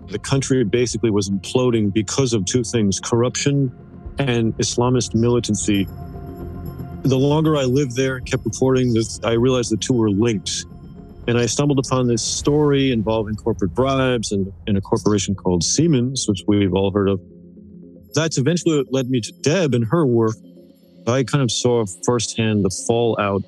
The 0.09 0.19
country 0.19 0.63
basically 0.65 1.11
was 1.11 1.31
imploding 1.31 1.93
because 1.93 2.33
of 2.33 2.45
two 2.45 2.63
things 2.63 3.01
corruption 3.01 3.73
and 4.19 4.55
Islamist 4.59 5.15
militancy 5.15 5.89
the 7.03 7.19
longer 7.19 7.57
I 7.57 7.65
lived 7.65 7.97
there 7.97 8.17
and 8.17 8.27
kept 8.27 8.45
reporting, 8.45 8.95
this, 8.95 9.21
I 9.25 9.33
realized 9.33 9.73
the 9.73 9.77
two 9.77 9.93
were 9.93 10.11
linked. 10.11 10.65
And 11.29 11.39
I 11.39 11.47
stumbled 11.47 11.79
upon 11.79 12.09
this 12.09 12.23
story 12.23 12.91
involving 12.91 13.37
corporate 13.37 13.75
bribes 13.75 14.33
and, 14.33 14.53
and 14.67 14.77
a 14.77 14.81
corporation 14.81 15.35
called 15.35 15.63
Siemens, 15.63 16.27
which 16.29 16.43
we've 16.47 16.75
all 16.75 16.91
heard 16.91 17.09
of. 17.09 17.21
That's 18.15 18.39
eventually 18.39 18.79
what 18.79 18.93
led 18.93 19.09
me 19.09 19.21
to 19.21 19.33
Deb 19.41 19.75
and 19.75 19.85
her 19.87 20.05
work. 20.05 20.37
I 21.07 21.25
kind 21.25 21.43
of 21.43 21.51
saw 21.51 21.85
firsthand 22.05 22.65
the 22.65 22.71
fallout 22.87 23.43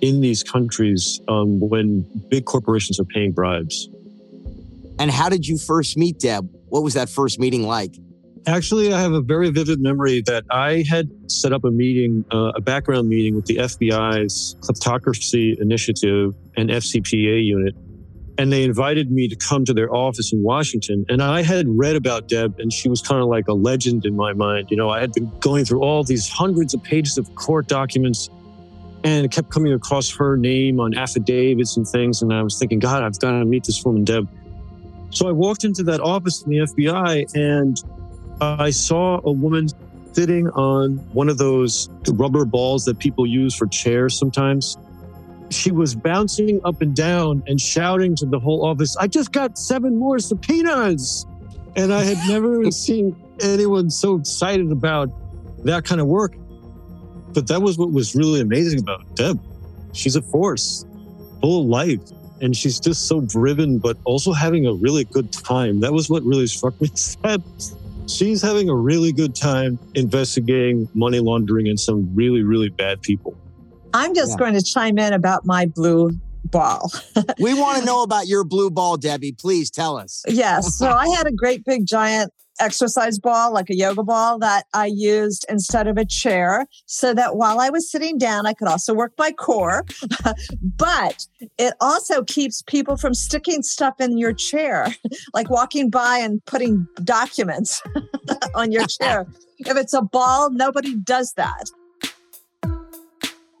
in 0.00 0.20
these 0.20 0.42
countries 0.42 1.20
um, 1.28 1.60
when 1.60 2.06
big 2.28 2.44
corporations 2.44 2.98
are 3.00 3.04
paying 3.04 3.32
bribes. 3.32 3.88
And 4.98 5.10
how 5.10 5.28
did 5.28 5.46
you 5.46 5.58
first 5.58 5.96
meet 5.96 6.18
Deb? 6.18 6.48
What 6.68 6.82
was 6.82 6.94
that 6.94 7.08
first 7.08 7.38
meeting 7.38 7.62
like? 7.62 7.94
Actually, 8.48 8.94
I 8.94 9.00
have 9.02 9.12
a 9.12 9.20
very 9.20 9.50
vivid 9.50 9.78
memory 9.78 10.22
that 10.22 10.42
I 10.50 10.82
had 10.88 11.10
set 11.30 11.52
up 11.52 11.64
a 11.64 11.70
meeting, 11.70 12.24
uh, 12.32 12.52
a 12.54 12.62
background 12.62 13.06
meeting 13.06 13.36
with 13.36 13.44
the 13.44 13.56
FBI's 13.56 14.56
Kleptocracy 14.60 15.60
Initiative 15.60 16.34
and 16.56 16.70
FCPA 16.70 17.44
unit. 17.44 17.74
And 18.38 18.50
they 18.50 18.64
invited 18.64 19.10
me 19.10 19.28
to 19.28 19.36
come 19.36 19.66
to 19.66 19.74
their 19.74 19.94
office 19.94 20.32
in 20.32 20.42
Washington. 20.42 21.04
And 21.10 21.22
I 21.22 21.42
had 21.42 21.66
read 21.68 21.94
about 21.94 22.26
Deb, 22.26 22.58
and 22.58 22.72
she 22.72 22.88
was 22.88 23.02
kind 23.02 23.20
of 23.20 23.28
like 23.28 23.48
a 23.48 23.52
legend 23.52 24.06
in 24.06 24.16
my 24.16 24.32
mind. 24.32 24.70
You 24.70 24.78
know, 24.78 24.88
I 24.88 25.00
had 25.00 25.12
been 25.12 25.30
going 25.40 25.66
through 25.66 25.82
all 25.82 26.02
these 26.02 26.26
hundreds 26.26 26.72
of 26.72 26.82
pages 26.82 27.18
of 27.18 27.34
court 27.34 27.66
documents 27.68 28.30
and 29.04 29.30
kept 29.30 29.50
coming 29.50 29.74
across 29.74 30.10
her 30.16 30.38
name 30.38 30.80
on 30.80 30.96
affidavits 30.96 31.76
and 31.76 31.86
things. 31.86 32.22
And 32.22 32.32
I 32.32 32.42
was 32.42 32.58
thinking, 32.58 32.78
God, 32.78 33.02
I've 33.02 33.18
got 33.20 33.32
to 33.32 33.44
meet 33.44 33.64
this 33.64 33.84
woman, 33.84 34.04
Deb. 34.04 34.26
So 35.10 35.28
I 35.28 35.32
walked 35.32 35.64
into 35.64 35.82
that 35.82 36.00
office 36.00 36.42
in 36.44 36.50
the 36.50 36.58
FBI, 36.58 37.34
and 37.34 37.76
I 38.40 38.70
saw 38.70 39.20
a 39.24 39.32
woman 39.32 39.68
sitting 40.12 40.48
on 40.50 40.96
one 41.12 41.28
of 41.28 41.38
those 41.38 41.88
rubber 42.08 42.44
balls 42.44 42.84
that 42.84 42.98
people 42.98 43.26
use 43.26 43.54
for 43.54 43.66
chairs 43.66 44.18
sometimes. 44.18 44.76
She 45.50 45.70
was 45.70 45.94
bouncing 45.94 46.60
up 46.64 46.82
and 46.82 46.94
down 46.94 47.42
and 47.46 47.60
shouting 47.60 48.14
to 48.16 48.26
the 48.26 48.38
whole 48.38 48.64
office, 48.64 48.96
I 48.96 49.06
just 49.06 49.32
got 49.32 49.58
seven 49.58 49.96
more 49.96 50.18
subpoenas. 50.18 51.26
And 51.76 51.92
I 51.92 52.02
had 52.02 52.18
never 52.28 52.70
seen 52.70 53.16
anyone 53.40 53.90
so 53.90 54.16
excited 54.16 54.70
about 54.72 55.10
that 55.64 55.84
kind 55.84 56.00
of 56.00 56.06
work. 56.06 56.34
But 57.32 57.46
that 57.48 57.62
was 57.62 57.78
what 57.78 57.92
was 57.92 58.14
really 58.14 58.40
amazing 58.40 58.80
about 58.80 59.14
Deb. 59.14 59.40
She's 59.92 60.16
a 60.16 60.22
force, 60.22 60.84
full 61.40 61.62
of 61.62 61.66
life. 61.66 62.00
And 62.40 62.56
she's 62.56 62.78
just 62.78 63.08
so 63.08 63.20
driven, 63.20 63.78
but 63.78 63.96
also 64.04 64.32
having 64.32 64.66
a 64.66 64.72
really 64.72 65.04
good 65.04 65.32
time. 65.32 65.80
That 65.80 65.92
was 65.92 66.08
what 66.08 66.22
really 66.22 66.46
struck 66.46 66.80
me. 66.80 66.88
That 67.22 67.40
she's 68.08 68.42
having 68.42 68.68
a 68.68 68.74
really 68.74 69.12
good 69.12 69.34
time 69.34 69.78
investigating 69.94 70.88
money 70.94 71.20
laundering 71.20 71.68
and 71.68 71.78
some 71.78 72.14
really, 72.14 72.42
really 72.42 72.68
bad 72.68 73.02
people. 73.02 73.36
I'm 73.94 74.14
just 74.14 74.32
yeah. 74.32 74.36
going 74.38 74.54
to 74.54 74.62
chime 74.62 74.98
in 74.98 75.12
about 75.12 75.46
my 75.46 75.66
blue 75.66 76.10
ball. 76.44 76.90
we 77.38 77.54
want 77.54 77.78
to 77.78 77.84
know 77.86 78.02
about 78.02 78.26
your 78.26 78.44
blue 78.44 78.70
ball, 78.70 78.96
Debbie. 78.96 79.32
Please 79.32 79.70
tell 79.70 79.96
us. 79.96 80.22
Yes. 80.28 80.76
So 80.76 80.88
I 80.90 81.08
had 81.08 81.26
a 81.26 81.32
great 81.32 81.64
big 81.64 81.86
giant 81.86 82.32
exercise 82.60 83.18
ball, 83.18 83.52
like 83.52 83.70
a 83.70 83.76
yoga 83.76 84.02
ball, 84.02 84.38
that 84.38 84.66
I 84.74 84.86
used 84.86 85.46
instead 85.48 85.86
of 85.86 85.96
a 85.96 86.04
chair 86.04 86.66
so 86.86 87.14
that 87.14 87.36
while 87.36 87.60
I 87.60 87.70
was 87.70 87.90
sitting 87.90 88.18
down, 88.18 88.46
I 88.46 88.52
could 88.52 88.68
also 88.68 88.94
work 88.94 89.12
my 89.18 89.32
core. 89.32 89.84
but 90.62 91.26
it 91.58 91.74
also 91.80 92.24
keeps 92.24 92.62
people 92.62 92.96
from 92.96 93.14
sticking 93.14 93.62
stuff 93.62 93.94
in 94.00 94.18
your 94.18 94.32
chair, 94.32 94.88
like 95.34 95.50
walking 95.50 95.90
by 95.90 96.18
and 96.18 96.44
putting 96.46 96.86
documents 97.04 97.82
on 98.54 98.72
your 98.72 98.86
chair. 98.86 99.26
if 99.58 99.76
it's 99.76 99.94
a 99.94 100.02
ball, 100.02 100.50
nobody 100.50 100.96
does 100.96 101.32
that. 101.34 101.64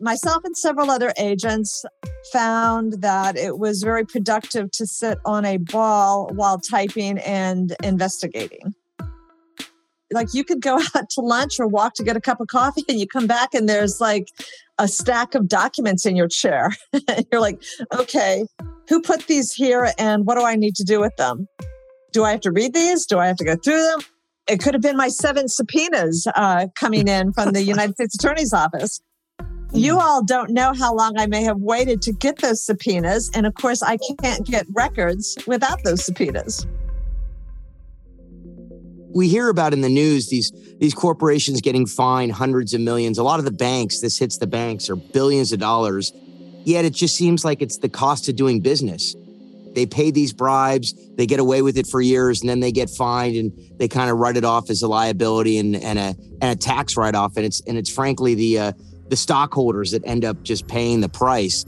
Myself 0.00 0.44
and 0.44 0.56
several 0.56 0.90
other 0.90 1.12
agents 1.18 1.84
found 2.32 3.00
that 3.02 3.36
it 3.36 3.58
was 3.58 3.82
very 3.82 4.04
productive 4.04 4.70
to 4.72 4.86
sit 4.86 5.18
on 5.24 5.44
a 5.44 5.56
ball 5.56 6.30
while 6.34 6.60
typing 6.60 7.18
and 7.18 7.74
investigating 7.82 8.74
like 10.12 10.28
you 10.32 10.44
could 10.44 10.60
go 10.60 10.80
out 10.94 11.10
to 11.10 11.20
lunch 11.20 11.58
or 11.58 11.66
walk 11.66 11.94
to 11.94 12.04
get 12.04 12.16
a 12.16 12.20
cup 12.20 12.40
of 12.40 12.48
coffee 12.48 12.84
and 12.88 12.98
you 12.98 13.06
come 13.06 13.26
back 13.26 13.54
and 13.54 13.68
there's 13.68 14.00
like 14.00 14.28
a 14.78 14.88
stack 14.88 15.34
of 15.34 15.48
documents 15.48 16.06
in 16.06 16.16
your 16.16 16.28
chair. 16.28 16.70
You're 17.32 17.40
like, 17.40 17.62
okay, 17.94 18.44
who 18.88 19.02
put 19.02 19.26
these 19.26 19.52
here 19.52 19.92
and 19.98 20.26
what 20.26 20.36
do 20.36 20.44
I 20.44 20.56
need 20.56 20.74
to 20.76 20.84
do 20.84 21.00
with 21.00 21.14
them? 21.16 21.46
Do 22.12 22.24
I 22.24 22.30
have 22.30 22.40
to 22.42 22.52
read 22.52 22.74
these? 22.74 23.06
Do 23.06 23.18
I 23.18 23.26
have 23.26 23.36
to 23.36 23.44
go 23.44 23.56
through 23.56 23.82
them? 23.82 24.00
It 24.48 24.60
could 24.60 24.72
have 24.72 24.82
been 24.82 24.96
my 24.96 25.08
seven 25.08 25.46
subpoenas 25.48 26.26
uh, 26.34 26.68
coming 26.74 27.06
in 27.06 27.32
from 27.32 27.52
the 27.52 27.62
United 27.62 27.94
States 27.94 28.14
Attorney's 28.14 28.54
Office. 28.54 29.00
You 29.72 29.96
mm-hmm. 29.96 30.00
all 30.00 30.24
don't 30.24 30.50
know 30.50 30.72
how 30.72 30.94
long 30.94 31.18
I 31.18 31.26
may 31.26 31.42
have 31.42 31.58
waited 31.58 32.00
to 32.02 32.12
get 32.12 32.38
those 32.38 32.64
subpoenas. 32.64 33.30
And 33.34 33.46
of 33.46 33.54
course, 33.54 33.82
I 33.82 33.98
can't 34.22 34.46
get 34.46 34.64
records 34.74 35.36
without 35.46 35.84
those 35.84 36.02
subpoenas 36.06 36.66
we 39.14 39.28
hear 39.28 39.48
about 39.48 39.72
in 39.72 39.80
the 39.80 39.88
news 39.88 40.28
these 40.28 40.52
these 40.78 40.94
corporations 40.94 41.60
getting 41.60 41.86
fined 41.86 42.32
hundreds 42.32 42.74
of 42.74 42.80
millions. 42.80 43.18
A 43.18 43.22
lot 43.22 43.38
of 43.38 43.44
the 43.44 43.50
banks, 43.50 44.00
this 44.00 44.18
hits 44.18 44.38
the 44.38 44.46
banks, 44.46 44.88
are 44.88 44.96
billions 44.96 45.52
of 45.52 45.58
dollars. 45.58 46.12
Yet 46.64 46.84
it 46.84 46.92
just 46.92 47.16
seems 47.16 47.44
like 47.44 47.62
it's 47.62 47.78
the 47.78 47.88
cost 47.88 48.28
of 48.28 48.36
doing 48.36 48.60
business. 48.60 49.16
They 49.74 49.86
pay 49.86 50.10
these 50.10 50.32
bribes, 50.32 50.94
they 51.16 51.26
get 51.26 51.40
away 51.40 51.62
with 51.62 51.78
it 51.78 51.86
for 51.86 52.00
years, 52.00 52.40
and 52.40 52.48
then 52.48 52.60
they 52.60 52.72
get 52.72 52.90
fined 52.90 53.36
and 53.36 53.52
they 53.78 53.88
kind 53.88 54.10
of 54.10 54.18
write 54.18 54.36
it 54.36 54.44
off 54.44 54.70
as 54.70 54.82
a 54.82 54.88
liability 54.88 55.58
and, 55.58 55.76
and 55.76 55.98
a 55.98 56.14
and 56.40 56.52
a 56.52 56.56
tax 56.56 56.96
write-off. 56.96 57.36
And 57.36 57.44
it's 57.44 57.60
and 57.66 57.78
it's 57.78 57.90
frankly 57.90 58.34
the 58.34 58.58
uh, 58.58 58.72
the 59.08 59.16
stockholders 59.16 59.92
that 59.92 60.02
end 60.04 60.24
up 60.24 60.42
just 60.42 60.68
paying 60.68 61.00
the 61.00 61.08
price. 61.08 61.64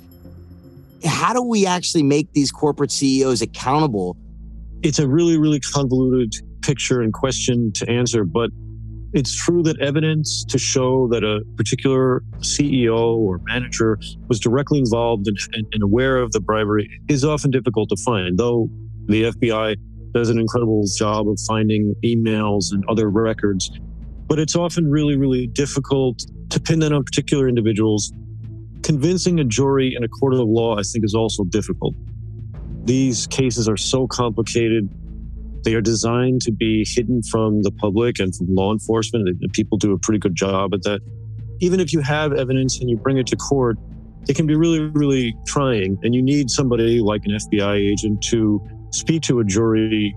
How 1.05 1.33
do 1.33 1.43
we 1.43 1.67
actually 1.67 2.03
make 2.03 2.33
these 2.33 2.51
corporate 2.51 2.91
CEOs 2.91 3.41
accountable? 3.41 4.17
It's 4.83 4.99
a 4.99 5.09
really, 5.09 5.39
really 5.39 5.61
convoluted 5.61 6.35
picture 6.63 7.01
and 7.01 7.13
question 7.13 7.73
to 7.73 7.89
answer, 7.89 8.25
but 8.25 8.51
it's 9.13 9.35
true 9.35 9.63
that 9.65 9.79
evidence 9.81 10.45
to 10.45 10.59
show 10.59 11.09
that 11.09 11.25
a 11.25 11.41
particular 11.57 12.23
CEO 12.39 13.17
or 13.17 13.41
manager 13.45 13.99
was 14.29 14.39
directly 14.39 14.79
involved 14.79 15.27
and, 15.27 15.83
aware 15.83 16.19
of 16.19 16.31
the 16.33 16.41
bribery 16.41 16.89
is 17.09 17.25
often 17.25 17.51
difficult 17.51 17.89
to 17.89 17.97
find, 17.97 18.39
though 18.39 18.69
the 19.07 19.25
FBI 19.25 19.77
does 20.13 20.31
an 20.31 20.39
incredible 20.39 20.85
job 20.97 21.29
of 21.29 21.39
finding 21.47 21.95
emails 22.05 22.73
and 22.73 22.85
other 22.89 23.11
records. 23.11 23.71
But 24.29 24.39
it's 24.39 24.55
often 24.55 24.89
really, 24.89 25.17
really 25.17 25.49
difficult 25.49 26.25
to 26.51 26.61
pin 26.61 26.79
that 26.81 26.93
on 26.93 27.03
particular 27.03 27.49
individuals. 27.49 28.13
Convincing 28.83 29.41
a 29.41 29.45
jury 29.45 29.95
in 29.97 30.05
a 30.05 30.09
court 30.09 30.35
of 30.35 30.41
law, 30.41 30.79
I 30.79 30.83
think, 30.83 31.05
is 31.05 31.15
also 31.15 31.45
difficult. 31.45 31.95
These 32.85 33.27
cases 33.27 33.69
are 33.69 33.77
so 33.77 34.07
complicated 34.07 34.89
they 35.65 35.75
are 35.75 35.81
designed 35.81 36.43
to 36.43 36.53
be 36.53 36.87
hidden 36.89 37.23
from 37.23 37.63
the 37.63 37.71
public 37.71 38.19
and 38.19 38.35
from 38.35 38.55
law 38.55 38.73
enforcement, 38.73 39.29
and 39.29 39.53
people 39.53 39.79
do 39.79 39.93
a 39.93 39.99
pretty 39.99 40.19
good 40.19 40.35
job 40.35 40.75
at 40.75 40.83
that. 40.83 41.01
Even 41.61 41.81
if 41.81 41.93
you 41.93 42.01
have 42.01 42.33
evidence 42.33 42.81
and 42.81 42.89
you 42.89 42.97
bring 42.97 43.19
it 43.19 43.27
to 43.29 43.37
court, 43.37 43.77
it 44.29 44.37
can 44.37 44.47
be 44.47 44.55
really, 44.55 44.81
really 44.81 45.37
trying. 45.47 45.99
And 46.03 46.15
you 46.15 46.23
need 46.23 46.51
somebody 46.51 47.01
like 47.01 47.23
an 47.25 47.33
FBI 47.33 47.77
agent 47.77 48.23
to 48.25 48.61
speak 48.91 49.23
to 49.23 49.41
a 49.41 49.45
jury 49.45 50.15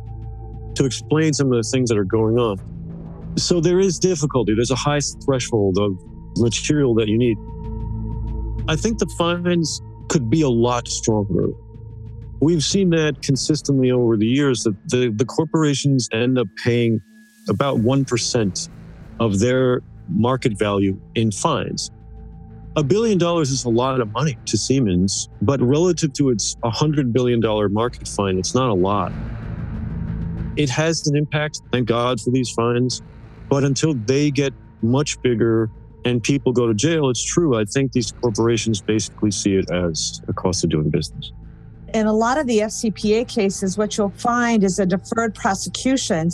to 0.75 0.85
explain 0.85 1.33
some 1.33 1.47
of 1.51 1.57
the 1.57 1.69
things 1.69 1.89
that 1.89 1.97
are 1.97 2.05
going 2.05 2.37
on. 2.37 2.57
So 3.37 3.59
there 3.59 3.79
is 3.79 3.99
difficulty. 3.99 4.53
There's 4.55 4.71
a 4.71 4.75
high 4.75 4.99
threshold 5.25 5.77
of 5.79 5.91
material 6.37 6.93
that 6.95 7.07
you 7.07 7.17
need. 7.17 7.37
I 8.69 8.75
think 8.75 8.99
the 8.99 9.11
fines 9.17 9.81
could 10.09 10.29
be 10.29 10.41
a 10.41 10.49
lot 10.49 10.87
stronger. 10.87 11.47
We've 12.43 12.61
seen 12.61 12.89
that 12.89 13.21
consistently 13.21 13.91
over 13.91 14.17
the 14.17 14.25
years 14.25 14.63
that 14.63 14.75
the, 14.89 15.13
the 15.15 15.23
corporations 15.23 16.09
end 16.11 16.37
up 16.37 16.49
paying 16.61 16.99
about 17.47 17.77
1% 17.77 18.69
of 19.21 19.39
their 19.39 19.79
market 20.09 20.59
value 20.59 20.99
in 21.15 21.31
fines. 21.31 21.89
A 22.75 22.83
billion 22.83 23.17
dollars 23.17 23.49
is 23.49 23.63
a 23.63 23.69
lot 23.69 24.01
of 24.01 24.11
money 24.11 24.37
to 24.47 24.57
Siemens, 24.57 25.29
but 25.41 25.61
relative 25.61 26.11
to 26.15 26.31
its 26.31 26.55
$100 26.65 27.13
billion 27.13 27.39
market 27.71 28.09
fine, 28.09 28.37
it's 28.37 28.53
not 28.53 28.69
a 28.69 28.73
lot. 28.73 29.13
It 30.57 30.69
has 30.69 31.07
an 31.07 31.15
impact, 31.15 31.61
thank 31.71 31.87
God 31.87 32.19
for 32.19 32.31
these 32.31 32.51
fines, 32.51 33.01
but 33.47 33.63
until 33.63 33.93
they 33.93 34.31
get 34.31 34.51
much 34.81 35.21
bigger 35.21 35.69
and 36.03 36.21
people 36.21 36.51
go 36.51 36.67
to 36.67 36.73
jail, 36.73 37.09
it's 37.09 37.23
true. 37.23 37.57
I 37.57 37.63
think 37.63 37.93
these 37.93 38.11
corporations 38.11 38.81
basically 38.81 39.31
see 39.31 39.55
it 39.55 39.71
as 39.71 40.21
a 40.27 40.33
cost 40.33 40.65
of 40.65 40.71
doing 40.71 40.89
business 40.89 41.31
in 41.93 42.07
a 42.07 42.13
lot 42.13 42.37
of 42.37 42.47
the 42.47 42.59
FCPA 42.59 43.27
cases, 43.27 43.77
what 43.77 43.97
you'll 43.97 44.09
find 44.09 44.63
is 44.63 44.79
a 44.79 44.85
deferred 44.85 45.35
prosecution. 45.35 46.31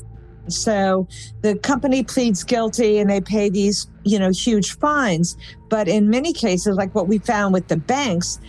So 0.47 1.07
the 1.41 1.55
company 1.55 2.03
pleads 2.03 2.43
guilty 2.43 2.97
and 2.97 3.09
they 3.09 3.21
pay 3.21 3.49
these, 3.49 3.87
you 4.03 4.17
know, 4.17 4.31
huge 4.31 4.77
fines. 4.77 5.37
But 5.69 5.87
in 5.87 6.09
many 6.09 6.33
cases, 6.33 6.75
like 6.75 6.95
what 6.95 7.07
we 7.07 7.19
found 7.19 7.53
with 7.53 7.67
the 7.67 7.77
banks 7.77 8.39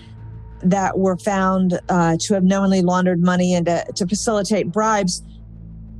that 0.62 0.98
were 0.98 1.16
found 1.18 1.78
uh, 1.88 2.16
to 2.20 2.34
have 2.34 2.44
knowingly 2.44 2.82
laundered 2.82 3.20
money 3.20 3.54
and 3.54 3.66
to, 3.66 3.84
to 3.96 4.06
facilitate 4.06 4.70
bribes, 4.70 5.22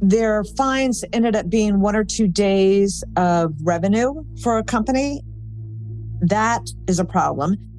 their 0.00 0.44
fines 0.44 1.04
ended 1.12 1.36
up 1.36 1.50
being 1.50 1.80
one 1.80 1.96
or 1.96 2.04
two 2.04 2.28
days 2.28 3.04
of 3.16 3.52
revenue 3.62 4.24
for 4.42 4.58
a 4.58 4.64
company. 4.64 5.22
That 6.20 6.70
is 6.86 6.98
a 6.98 7.04
problem 7.04 7.69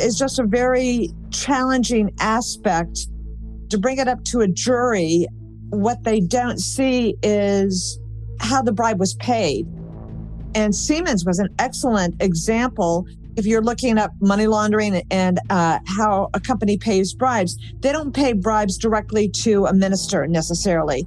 is 0.00 0.18
just 0.18 0.38
a 0.38 0.44
very 0.44 1.10
challenging 1.30 2.12
aspect 2.20 3.08
to 3.70 3.78
bring 3.78 3.98
it 3.98 4.08
up 4.08 4.24
to 4.24 4.40
a 4.40 4.48
jury. 4.48 5.26
What 5.70 6.04
they 6.04 6.20
don't 6.20 6.58
see 6.58 7.14
is 7.22 8.00
how 8.40 8.62
the 8.62 8.72
bribe 8.72 8.98
was 8.98 9.14
paid. 9.14 9.66
And 10.54 10.74
Siemens 10.74 11.24
was 11.24 11.38
an 11.38 11.48
excellent 11.58 12.22
example. 12.22 13.06
If 13.36 13.46
you're 13.46 13.62
looking 13.62 13.98
up 13.98 14.12
money 14.20 14.46
laundering 14.46 15.02
and 15.10 15.38
uh, 15.50 15.78
how 15.86 16.30
a 16.34 16.40
company 16.40 16.78
pays 16.78 17.14
bribes, 17.14 17.56
they 17.80 17.92
don't 17.92 18.14
pay 18.14 18.32
bribes 18.32 18.78
directly 18.78 19.28
to 19.42 19.66
a 19.66 19.74
minister 19.74 20.26
necessarily. 20.26 21.06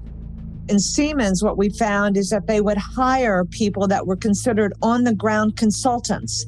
In 0.70 0.80
Siemens, 0.80 1.44
what 1.44 1.58
we 1.58 1.70
found 1.70 2.16
is 2.16 2.30
that 2.30 2.48
they 2.48 2.62
would 2.62 2.78
hire 2.78 3.44
people 3.46 3.88
that 3.88 4.06
were 4.06 4.16
considered 4.16 4.74
on 4.82 5.04
the 5.04 5.14
ground 5.14 5.58
consultants 5.58 6.46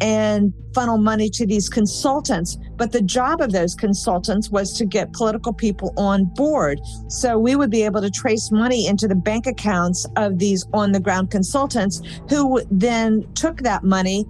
and 0.00 0.52
funnel 0.74 0.98
money 0.98 1.30
to 1.30 1.46
these 1.46 1.68
consultants. 1.68 2.58
But 2.76 2.92
the 2.92 3.00
job 3.00 3.40
of 3.40 3.52
those 3.52 3.74
consultants 3.74 4.50
was 4.50 4.72
to 4.74 4.84
get 4.84 5.12
political 5.12 5.52
people 5.52 5.94
on 5.96 6.24
board. 6.34 6.80
So 7.08 7.38
we 7.38 7.56
would 7.56 7.70
be 7.70 7.82
able 7.82 8.02
to 8.02 8.10
trace 8.10 8.50
money 8.50 8.86
into 8.86 9.08
the 9.08 9.14
bank 9.14 9.46
accounts 9.46 10.06
of 10.16 10.38
these 10.38 10.66
on 10.72 10.92
the 10.92 11.00
ground 11.00 11.30
consultants 11.30 12.02
who 12.28 12.62
then 12.70 13.26
took 13.34 13.58
that 13.58 13.84
money, 13.84 14.26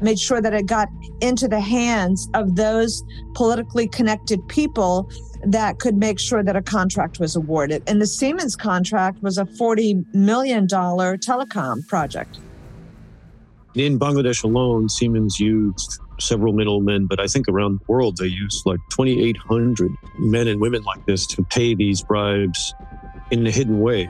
made 0.00 0.18
sure 0.18 0.42
that 0.42 0.52
it 0.52 0.66
got 0.66 0.88
into 1.20 1.46
the 1.46 1.60
hands 1.60 2.28
of 2.34 2.56
those 2.56 3.02
politically 3.34 3.86
connected 3.86 4.40
people 4.48 5.08
that 5.46 5.78
could 5.78 5.96
make 5.96 6.18
sure 6.18 6.42
that 6.42 6.56
a 6.56 6.62
contract 6.62 7.20
was 7.20 7.36
awarded. 7.36 7.82
And 7.86 8.00
the 8.00 8.06
Siemens 8.06 8.56
contract 8.56 9.22
was 9.22 9.38
a 9.38 9.44
$40 9.44 10.14
million 10.14 10.66
telecom 10.66 11.86
project. 11.86 12.38
In 13.74 13.98
Bangladesh 13.98 14.44
alone, 14.44 14.88
Siemens 14.88 15.40
used 15.40 15.98
several 16.20 16.52
middlemen, 16.52 17.06
but 17.06 17.18
I 17.18 17.26
think 17.26 17.48
around 17.48 17.80
the 17.80 17.84
world 17.88 18.16
they 18.18 18.26
used 18.26 18.64
like 18.66 18.78
2,800 18.90 19.90
men 20.18 20.46
and 20.46 20.60
women 20.60 20.84
like 20.84 21.04
this 21.06 21.26
to 21.28 21.42
pay 21.42 21.74
these 21.74 22.00
bribes 22.00 22.72
in 23.32 23.44
a 23.44 23.50
hidden 23.50 23.80
way. 23.80 24.08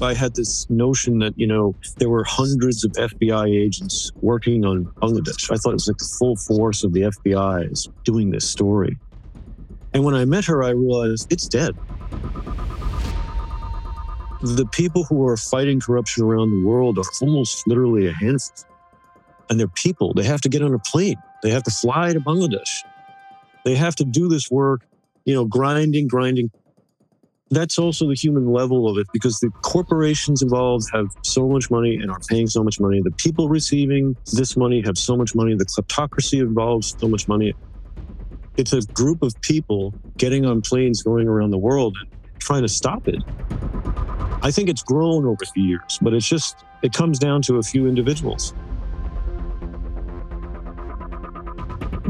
I 0.00 0.14
had 0.14 0.36
this 0.36 0.68
notion 0.70 1.18
that, 1.20 1.36
you 1.36 1.46
know, 1.46 1.74
there 1.96 2.08
were 2.08 2.22
hundreds 2.22 2.84
of 2.84 2.92
FBI 2.92 3.48
agents 3.50 4.12
working 4.20 4.64
on 4.64 4.84
Bangladesh. 5.02 5.50
I 5.50 5.56
thought 5.56 5.70
it 5.70 5.74
was 5.74 5.88
like 5.88 5.98
the 5.98 6.16
full 6.18 6.36
force 6.36 6.84
of 6.84 6.92
the 6.92 7.02
FBI 7.02 7.72
is 7.72 7.88
doing 8.04 8.30
this 8.30 8.48
story. 8.48 8.96
And 9.92 10.04
when 10.04 10.14
I 10.14 10.24
met 10.24 10.44
her, 10.44 10.62
I 10.62 10.70
realized 10.70 11.32
it's 11.32 11.48
Deb 11.48 11.76
the 14.42 14.66
people 14.66 15.04
who 15.04 15.26
are 15.26 15.36
fighting 15.36 15.80
corruption 15.80 16.24
around 16.24 16.50
the 16.50 16.66
world 16.66 16.98
are 16.98 17.04
almost 17.20 17.66
literally 17.68 18.08
a 18.08 18.12
handful. 18.12 18.66
And 19.48 19.58
they're 19.58 19.68
people. 19.68 20.14
They 20.14 20.24
have 20.24 20.40
to 20.40 20.48
get 20.48 20.62
on 20.62 20.74
a 20.74 20.78
plane. 20.78 21.16
They 21.42 21.50
have 21.50 21.62
to 21.64 21.70
fly 21.70 22.12
to 22.12 22.20
Bangladesh. 22.20 22.82
They 23.64 23.76
have 23.76 23.94
to 23.96 24.04
do 24.04 24.28
this 24.28 24.50
work, 24.50 24.82
you 25.24 25.34
know, 25.34 25.44
grinding, 25.44 26.08
grinding. 26.08 26.50
That's 27.50 27.78
also 27.78 28.08
the 28.08 28.14
human 28.14 28.46
level 28.46 28.88
of 28.88 28.96
it 28.98 29.06
because 29.12 29.38
the 29.38 29.50
corporations 29.62 30.42
involved 30.42 30.86
have 30.92 31.06
so 31.22 31.48
much 31.48 31.70
money 31.70 31.96
and 31.96 32.10
are 32.10 32.20
paying 32.28 32.46
so 32.46 32.64
much 32.64 32.80
money. 32.80 33.00
The 33.02 33.10
people 33.12 33.48
receiving 33.48 34.16
this 34.32 34.56
money 34.56 34.82
have 34.86 34.96
so 34.96 35.16
much 35.16 35.34
money. 35.34 35.54
The 35.54 35.66
kleptocracy 35.66 36.40
involves 36.40 36.96
so 36.98 37.08
much 37.08 37.28
money. 37.28 37.54
It's 38.56 38.72
a 38.72 38.80
group 38.80 39.22
of 39.22 39.38
people 39.42 39.94
getting 40.16 40.46
on 40.46 40.62
planes 40.62 41.02
going 41.02 41.28
around 41.28 41.50
the 41.50 41.58
world 41.58 41.96
and 42.00 42.10
trying 42.40 42.62
to 42.62 42.68
stop 42.68 43.06
it. 43.06 43.22
I 44.42 44.50
think 44.50 44.68
it's 44.68 44.82
grown 44.82 45.24
over 45.24 45.44
the 45.54 45.60
years, 45.60 45.98
but 46.02 46.12
it's 46.12 46.28
just, 46.28 46.64
it 46.82 46.92
comes 46.92 47.18
down 47.18 47.42
to 47.42 47.56
a 47.56 47.62
few 47.62 47.86
individuals. 47.86 48.52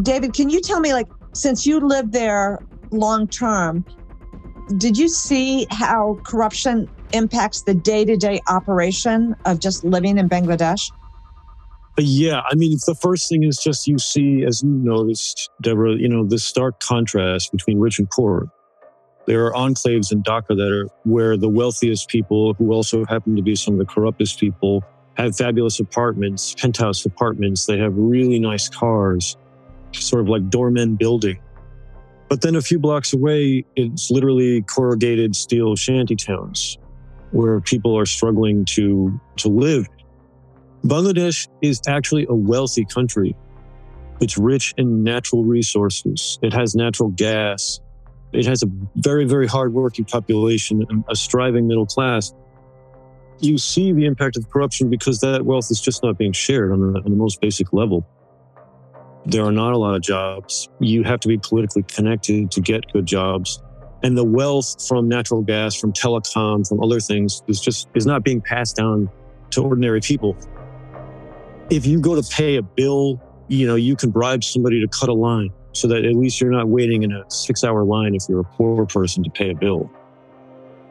David, 0.00 0.32
can 0.32 0.48
you 0.48 0.60
tell 0.60 0.80
me, 0.80 0.94
like, 0.94 1.08
since 1.34 1.66
you 1.66 1.78
lived 1.78 2.12
there 2.12 2.58
long 2.90 3.28
term, 3.28 3.84
did 4.78 4.96
you 4.96 5.08
see 5.08 5.66
how 5.70 6.18
corruption 6.24 6.88
impacts 7.12 7.62
the 7.62 7.74
day 7.74 8.04
to 8.04 8.16
day 8.16 8.40
operation 8.48 9.36
of 9.44 9.60
just 9.60 9.84
living 9.84 10.16
in 10.16 10.28
Bangladesh? 10.28 10.90
Uh, 11.98 12.02
yeah, 12.02 12.40
I 12.50 12.54
mean, 12.54 12.78
the 12.86 12.94
first 12.94 13.28
thing 13.28 13.42
is 13.44 13.58
just 13.58 13.86
you 13.86 13.98
see, 13.98 14.44
as 14.44 14.62
you 14.62 14.70
noticed, 14.70 15.50
Deborah, 15.60 15.96
you 15.96 16.08
know, 16.08 16.24
this 16.24 16.42
stark 16.42 16.80
contrast 16.80 17.52
between 17.52 17.78
rich 17.78 17.98
and 17.98 18.08
poor. 18.08 18.50
There 19.26 19.46
are 19.46 19.52
enclaves 19.52 20.12
in 20.12 20.22
Dhaka 20.22 20.56
that 20.56 20.70
are 20.72 20.88
where 21.04 21.36
the 21.36 21.48
wealthiest 21.48 22.08
people, 22.08 22.54
who 22.54 22.72
also 22.72 23.04
happen 23.04 23.36
to 23.36 23.42
be 23.42 23.54
some 23.54 23.74
of 23.74 23.78
the 23.78 23.86
corruptest 23.86 24.40
people, 24.40 24.82
have 25.16 25.36
fabulous 25.36 25.78
apartments, 25.78 26.54
penthouse 26.54 27.04
apartments. 27.04 27.66
They 27.66 27.78
have 27.78 27.94
really 27.96 28.38
nice 28.38 28.68
cars, 28.68 29.36
sort 29.92 30.22
of 30.22 30.28
like 30.28 30.48
doorman 30.50 30.96
building. 30.96 31.40
But 32.28 32.40
then 32.40 32.56
a 32.56 32.62
few 32.62 32.78
blocks 32.78 33.12
away, 33.12 33.64
it's 33.76 34.10
literally 34.10 34.62
corrugated 34.62 35.36
steel 35.36 35.76
shanty 35.76 36.16
towns 36.16 36.78
where 37.30 37.60
people 37.60 37.96
are 37.98 38.06
struggling 38.06 38.64
to, 38.64 39.20
to 39.36 39.48
live. 39.48 39.86
Bangladesh 40.84 41.46
is 41.60 41.80
actually 41.86 42.26
a 42.28 42.34
wealthy 42.34 42.84
country. 42.84 43.36
It's 44.20 44.38
rich 44.38 44.74
in 44.76 45.02
natural 45.02 45.44
resources. 45.44 46.38
It 46.42 46.52
has 46.52 46.74
natural 46.74 47.10
gas. 47.10 47.80
It 48.32 48.46
has 48.46 48.62
a 48.62 48.66
very, 48.96 49.24
very 49.24 49.46
hardworking 49.46 50.06
population, 50.06 51.04
a 51.08 51.14
striving 51.14 51.68
middle 51.68 51.86
class. 51.86 52.32
You 53.40 53.58
see 53.58 53.92
the 53.92 54.06
impact 54.06 54.36
of 54.36 54.48
corruption 54.48 54.88
because 54.88 55.20
that 55.20 55.44
wealth 55.44 55.70
is 55.70 55.80
just 55.80 56.02
not 56.02 56.16
being 56.16 56.32
shared 56.32 56.72
on 56.72 56.92
the, 56.92 56.98
on 57.00 57.04
the 57.04 57.16
most 57.16 57.40
basic 57.40 57.72
level. 57.72 58.06
There 59.26 59.44
are 59.44 59.52
not 59.52 59.72
a 59.72 59.78
lot 59.78 59.94
of 59.94 60.02
jobs. 60.02 60.68
You 60.80 61.02
have 61.04 61.20
to 61.20 61.28
be 61.28 61.38
politically 61.38 61.82
connected 61.82 62.50
to 62.52 62.60
get 62.60 62.90
good 62.92 63.06
jobs. 63.06 63.62
And 64.02 64.16
the 64.16 64.24
wealth 64.24 64.86
from 64.88 65.08
natural 65.08 65.42
gas, 65.42 65.76
from 65.76 65.92
telecom, 65.92 66.66
from 66.66 66.82
other 66.82 67.00
things 67.00 67.42
is 67.46 67.60
just 67.60 67.88
is 67.94 68.06
not 68.06 68.24
being 68.24 68.40
passed 68.40 68.76
down 68.76 69.10
to 69.50 69.62
ordinary 69.62 70.00
people. 70.00 70.36
If 71.70 71.86
you 71.86 72.00
go 72.00 72.20
to 72.20 72.28
pay 72.28 72.56
a 72.56 72.62
bill, 72.62 73.20
you 73.48 73.66
know, 73.66 73.76
you 73.76 73.94
can 73.94 74.10
bribe 74.10 74.42
somebody 74.42 74.80
to 74.80 74.88
cut 74.88 75.08
a 75.08 75.12
line 75.12 75.52
so 75.72 75.88
that 75.88 76.04
at 76.04 76.14
least 76.14 76.40
you're 76.40 76.50
not 76.50 76.68
waiting 76.68 77.02
in 77.02 77.12
a 77.12 77.24
six 77.30 77.64
hour 77.64 77.84
line 77.84 78.14
if 78.14 78.28
you're 78.28 78.40
a 78.40 78.44
poor 78.44 78.86
person 78.86 79.24
to 79.24 79.30
pay 79.30 79.50
a 79.50 79.54
bill. 79.54 79.90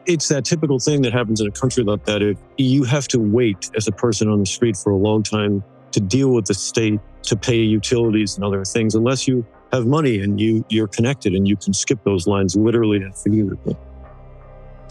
It's 0.04 0.28
that 0.28 0.44
typical 0.44 0.78
thing 0.78 1.02
that 1.02 1.12
happens 1.12 1.40
in 1.40 1.46
a 1.46 1.52
country 1.52 1.84
like 1.84 2.04
that. 2.06 2.22
If 2.22 2.36
you 2.58 2.82
have 2.84 3.06
to 3.08 3.20
wait 3.20 3.70
as 3.76 3.86
a 3.86 3.92
person 3.92 4.28
on 4.28 4.40
the 4.40 4.46
street 4.46 4.76
for 4.76 4.90
a 4.90 4.96
long 4.96 5.22
time 5.22 5.62
to 5.92 6.00
deal 6.00 6.30
with 6.30 6.46
the 6.46 6.54
state, 6.54 7.00
to 7.24 7.36
pay 7.36 7.56
utilities 7.56 8.34
and 8.34 8.44
other 8.44 8.64
things, 8.64 8.96
unless 8.96 9.28
you 9.28 9.46
have 9.72 9.86
money 9.86 10.20
and 10.20 10.40
you, 10.40 10.64
you're 10.68 10.88
connected 10.88 11.34
and 11.34 11.46
you 11.46 11.56
can 11.56 11.72
skip 11.72 12.02
those 12.02 12.26
lines 12.26 12.56
literally 12.56 12.96
and 12.96 13.16
figuratively. 13.16 13.76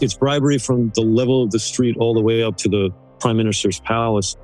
It's 0.00 0.14
bribery 0.14 0.58
from 0.58 0.90
the 0.94 1.02
level 1.02 1.42
of 1.42 1.50
the 1.50 1.58
street 1.58 1.96
all 1.98 2.14
the 2.14 2.22
way 2.22 2.42
up 2.42 2.56
to 2.58 2.68
the 2.68 2.90
prime 3.20 3.36
minister's 3.36 3.80
palace 3.80 4.36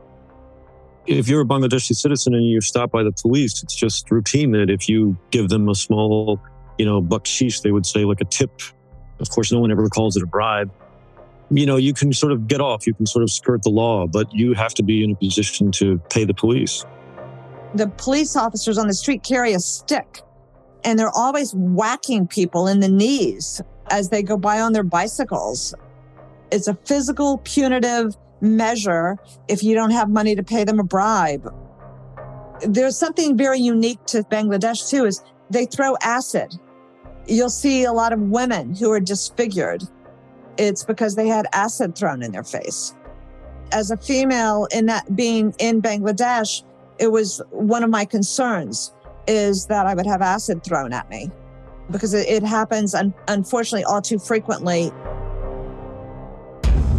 if 1.08 1.26
you're 1.26 1.40
a 1.40 1.44
Bangladeshi 1.44 1.94
citizen 1.94 2.34
and 2.34 2.48
you're 2.48 2.60
stopped 2.60 2.92
by 2.92 3.02
the 3.02 3.12
police, 3.12 3.62
it's 3.62 3.74
just 3.74 4.10
routine 4.10 4.52
that 4.52 4.68
if 4.68 4.88
you 4.88 5.16
give 5.30 5.48
them 5.48 5.68
a 5.68 5.74
small, 5.74 6.38
you 6.76 6.84
know, 6.84 7.00
bakshish, 7.00 7.62
they 7.62 7.72
would 7.72 7.86
say 7.86 8.04
like 8.04 8.20
a 8.20 8.26
tip. 8.26 8.50
Of 9.18 9.30
course, 9.30 9.50
no 9.50 9.58
one 9.58 9.72
ever 9.72 9.88
calls 9.88 10.16
it 10.16 10.22
a 10.22 10.26
bribe. 10.26 10.70
You 11.50 11.64
know, 11.64 11.76
you 11.76 11.94
can 11.94 12.12
sort 12.12 12.32
of 12.32 12.46
get 12.46 12.60
off, 12.60 12.86
you 12.86 12.92
can 12.92 13.06
sort 13.06 13.22
of 13.22 13.30
skirt 13.30 13.62
the 13.62 13.70
law, 13.70 14.06
but 14.06 14.32
you 14.34 14.52
have 14.52 14.74
to 14.74 14.82
be 14.82 15.02
in 15.02 15.12
a 15.12 15.14
position 15.14 15.72
to 15.72 15.98
pay 16.10 16.24
the 16.24 16.34
police. 16.34 16.84
The 17.74 17.88
police 17.88 18.36
officers 18.36 18.76
on 18.76 18.86
the 18.86 18.94
street 18.94 19.22
carry 19.22 19.54
a 19.54 19.58
stick 19.58 20.20
and 20.84 20.98
they're 20.98 21.14
always 21.14 21.52
whacking 21.54 22.26
people 22.26 22.68
in 22.68 22.80
the 22.80 22.88
knees 22.88 23.62
as 23.90 24.10
they 24.10 24.22
go 24.22 24.36
by 24.36 24.60
on 24.60 24.74
their 24.74 24.82
bicycles. 24.82 25.74
It's 26.52 26.68
a 26.68 26.74
physical, 26.74 27.38
punitive, 27.38 28.14
measure 28.40 29.18
if 29.48 29.62
you 29.62 29.74
don't 29.74 29.90
have 29.90 30.08
money 30.08 30.34
to 30.34 30.42
pay 30.42 30.64
them 30.64 30.78
a 30.78 30.84
bribe. 30.84 31.52
There's 32.62 32.96
something 32.96 33.36
very 33.36 33.58
unique 33.58 34.04
to 34.06 34.22
Bangladesh 34.24 34.90
too 34.90 35.04
is 35.04 35.22
they 35.50 35.66
throw 35.66 35.96
acid. 36.02 36.54
You'll 37.26 37.50
see 37.50 37.84
a 37.84 37.92
lot 37.92 38.12
of 38.12 38.20
women 38.20 38.74
who 38.74 38.90
are 38.90 39.00
disfigured. 39.00 39.84
It's 40.56 40.84
because 40.84 41.14
they 41.14 41.28
had 41.28 41.46
acid 41.52 41.96
thrown 41.96 42.22
in 42.22 42.32
their 42.32 42.42
face. 42.42 42.94
As 43.70 43.90
a 43.90 43.96
female 43.96 44.66
in 44.72 44.86
that 44.86 45.14
being 45.14 45.54
in 45.58 45.82
Bangladesh, 45.82 46.64
it 46.98 47.12
was 47.12 47.40
one 47.50 47.84
of 47.84 47.90
my 47.90 48.04
concerns 48.04 48.92
is 49.26 49.66
that 49.66 49.86
I 49.86 49.94
would 49.94 50.06
have 50.06 50.22
acid 50.22 50.64
thrown 50.64 50.92
at 50.92 51.08
me 51.10 51.30
because 51.90 52.14
it, 52.14 52.42
happens 52.42 52.94
un- 52.94 53.14
unfortunately 53.28 53.84
all 53.84 54.02
too 54.02 54.18
frequently 54.18 54.90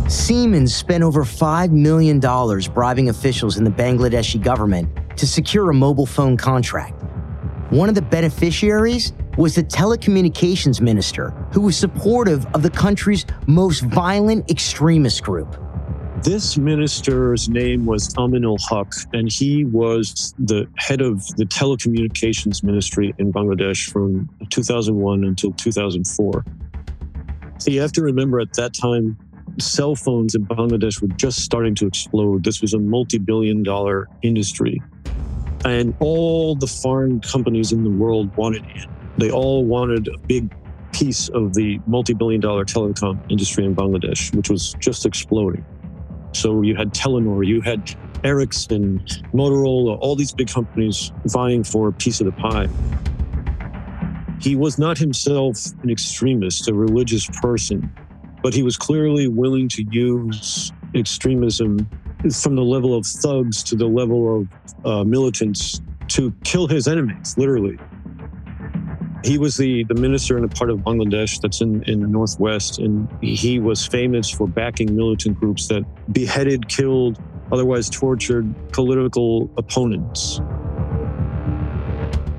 Siemens 0.10 0.74
spent 0.74 1.04
over 1.04 1.24
$5 1.24 1.70
million 1.70 2.20
bribing 2.20 3.10
officials 3.10 3.58
in 3.58 3.64
the 3.64 3.70
Bangladeshi 3.70 4.44
government 4.44 4.90
to 5.18 5.28
secure 5.28 5.70
a 5.70 5.74
mobile 5.74 6.08
phone 6.08 6.36
contract. 6.36 7.00
One 7.70 7.90
of 7.90 7.96
the 7.96 8.02
beneficiaries 8.02 9.14
was 9.38 9.54
the 9.54 9.64
telecommunications 9.64 10.82
minister, 10.82 11.30
who 11.54 11.62
was 11.62 11.78
supportive 11.78 12.48
of 12.56 12.64
the 12.64 12.72
country's 12.72 13.24
most 13.46 13.82
violent 13.82 14.50
extremist 14.50 15.22
group. 15.22 15.56
This 16.24 16.58
minister's 16.58 17.48
name 17.48 17.86
was 17.86 18.10
Aminul 18.16 18.58
Haq, 18.68 18.92
and 19.14 19.32
he 19.32 19.64
was 19.64 20.34
the 20.40 20.68
head 20.78 21.02
of 21.02 21.24
the 21.36 21.46
telecommunications 21.46 22.64
ministry 22.64 23.14
in 23.20 23.32
Bangladesh 23.32 23.92
from 23.92 24.28
2001 24.50 25.24
until 25.24 25.52
2004. 25.52 26.44
So 27.60 27.70
you 27.70 27.80
have 27.82 27.92
to 27.92 28.02
remember 28.02 28.40
at 28.40 28.54
that 28.54 28.74
time, 28.74 29.16
cell 29.62 29.96
phones 29.96 30.36
in 30.36 30.46
Bangladesh 30.46 31.02
were 31.02 31.08
just 31.10 31.40
starting 31.40 31.76
to 31.76 31.88
explode. 31.88 32.44
This 32.44 32.62
was 32.62 32.74
a 32.74 32.80
multi 32.80 33.18
billion 33.18 33.64
dollar 33.64 34.08
industry. 34.22 34.82
And 35.66 35.94
all 36.00 36.56
the 36.56 36.68
foreign 36.68 37.20
companies 37.20 37.72
in 37.72 37.84
the 37.84 37.90
world 37.90 38.36
wanted 38.38 38.64
in. 38.76 38.86
They 39.18 39.30
all 39.30 39.66
wanted 39.66 40.08
a 40.08 40.18
big 40.20 40.54
piece 40.94 41.30
of 41.30 41.54
the 41.54 41.80
multi 41.86 42.14
billion 42.14 42.42
dollar 42.42 42.66
telecom 42.66 43.20
industry 43.30 43.66
in 43.66 43.76
Bangladesh, 43.76 44.34
which 44.36 44.50
was 44.50 44.74
just 44.80 45.06
exploding. 45.06 45.66
So 46.34 46.62
you 46.62 46.76
had 46.76 46.94
Telenor, 46.94 47.46
you 47.46 47.62
had 47.62 47.96
Ericsson, 48.24 49.00
Motorola, 49.34 49.98
all 50.00 50.16
these 50.16 50.32
big 50.32 50.50
companies 50.50 51.12
vying 51.26 51.64
for 51.64 51.90
a 51.90 51.94
piece 51.94 52.22
of 52.22 52.26
the 52.26 52.32
pie. 52.34 52.70
He 54.40 54.56
was 54.56 54.78
not 54.78 54.98
himself 54.98 55.58
an 55.84 55.90
extremist, 55.90 56.70
a 56.70 56.74
religious 56.74 57.28
person 57.42 57.92
but 58.42 58.54
he 58.54 58.64
was 58.64 58.78
clearly 58.78 59.28
willing 59.28 59.68
to 59.70 59.84
use 59.84 60.72
extremism 60.96 61.90
from 62.42 62.56
the 62.56 62.64
level 62.64 62.96
of 62.96 63.06
thugs 63.06 63.64
to 63.64 63.76
the 63.76 63.86
level 63.86 64.42
of 64.42 64.86
uh, 64.86 65.04
militants 65.04 65.82
to 66.10 66.34
kill 66.44 66.68
his 66.68 66.88
enemies, 66.88 67.36
literally. 67.38 67.78
He 69.24 69.38
was 69.38 69.58
the, 69.58 69.84
the 69.86 69.96
minister 69.96 70.38
in 70.38 70.44
a 70.44 70.48
part 70.48 70.70
of 70.70 70.80
Bangladesh 70.80 71.42
that's 71.42 71.62
in, 71.62 71.84
in 71.84 72.02
the 72.02 72.08
northwest, 72.08 72.80
and 72.80 73.08
he 73.22 73.60
was 73.60 73.86
famous 73.86 74.30
for 74.30 74.48
backing 74.48 74.96
militant 74.96 75.40
groups 75.40 75.68
that 75.68 75.84
beheaded, 76.14 76.68
killed, 76.70 77.22
otherwise 77.52 77.90
tortured 77.90 78.54
political 78.72 79.52
opponents. 79.58 80.40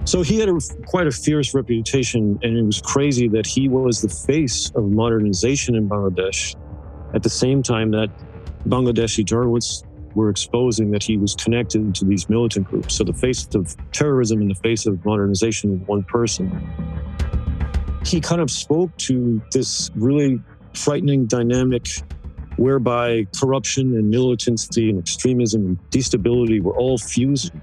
So 0.05 0.23
he 0.23 0.39
had 0.39 0.49
a, 0.49 0.59
quite 0.87 1.07
a 1.07 1.11
fierce 1.11 1.55
reputation, 1.55 2.39
and 2.43 2.57
it 2.57 2.63
was 2.63 2.81
crazy 2.81 3.29
that 3.29 3.47
he 3.47 3.69
was 3.69 4.01
the 4.01 4.09
face 4.09 4.71
of 4.75 4.85
modernization 4.85 5.75
in 5.75 5.89
Bangladesh 5.89 6.57
at 7.15 7.23
the 7.23 7.29
same 7.29 7.63
time 7.63 7.91
that 7.91 8.09
Bangladeshi 8.67 9.25
journalists 9.25 9.85
were 10.15 10.31
exposing 10.31 10.91
that 10.91 11.03
he 11.03 11.17
was 11.17 11.35
connected 11.35 11.95
to 11.95 12.05
these 12.05 12.29
militant 12.29 12.67
groups. 12.67 12.97
So 12.97 13.05
the 13.05 13.13
face 13.13 13.49
of 13.55 13.77
terrorism 13.93 14.41
and 14.41 14.51
the 14.51 14.57
face 14.57 14.87
of 14.87 15.05
modernization 15.05 15.71
in 15.71 15.79
one 15.87 16.03
person. 16.05 16.51
He 18.05 18.21
kind 18.21 18.41
of 18.41 18.51
spoke 18.51 18.97
to 18.99 19.41
this 19.53 19.91
really 19.95 20.43
frightening 20.75 21.27
dynamic 21.27 21.87
whereby 22.57 23.27
corruption 23.39 23.95
and 23.95 24.11
militancy 24.11 24.91
and 24.91 24.99
extremism 24.99 25.65
and 25.65 25.91
destability 25.91 26.61
were 26.61 26.77
all 26.77 26.99
fusing 26.99 27.61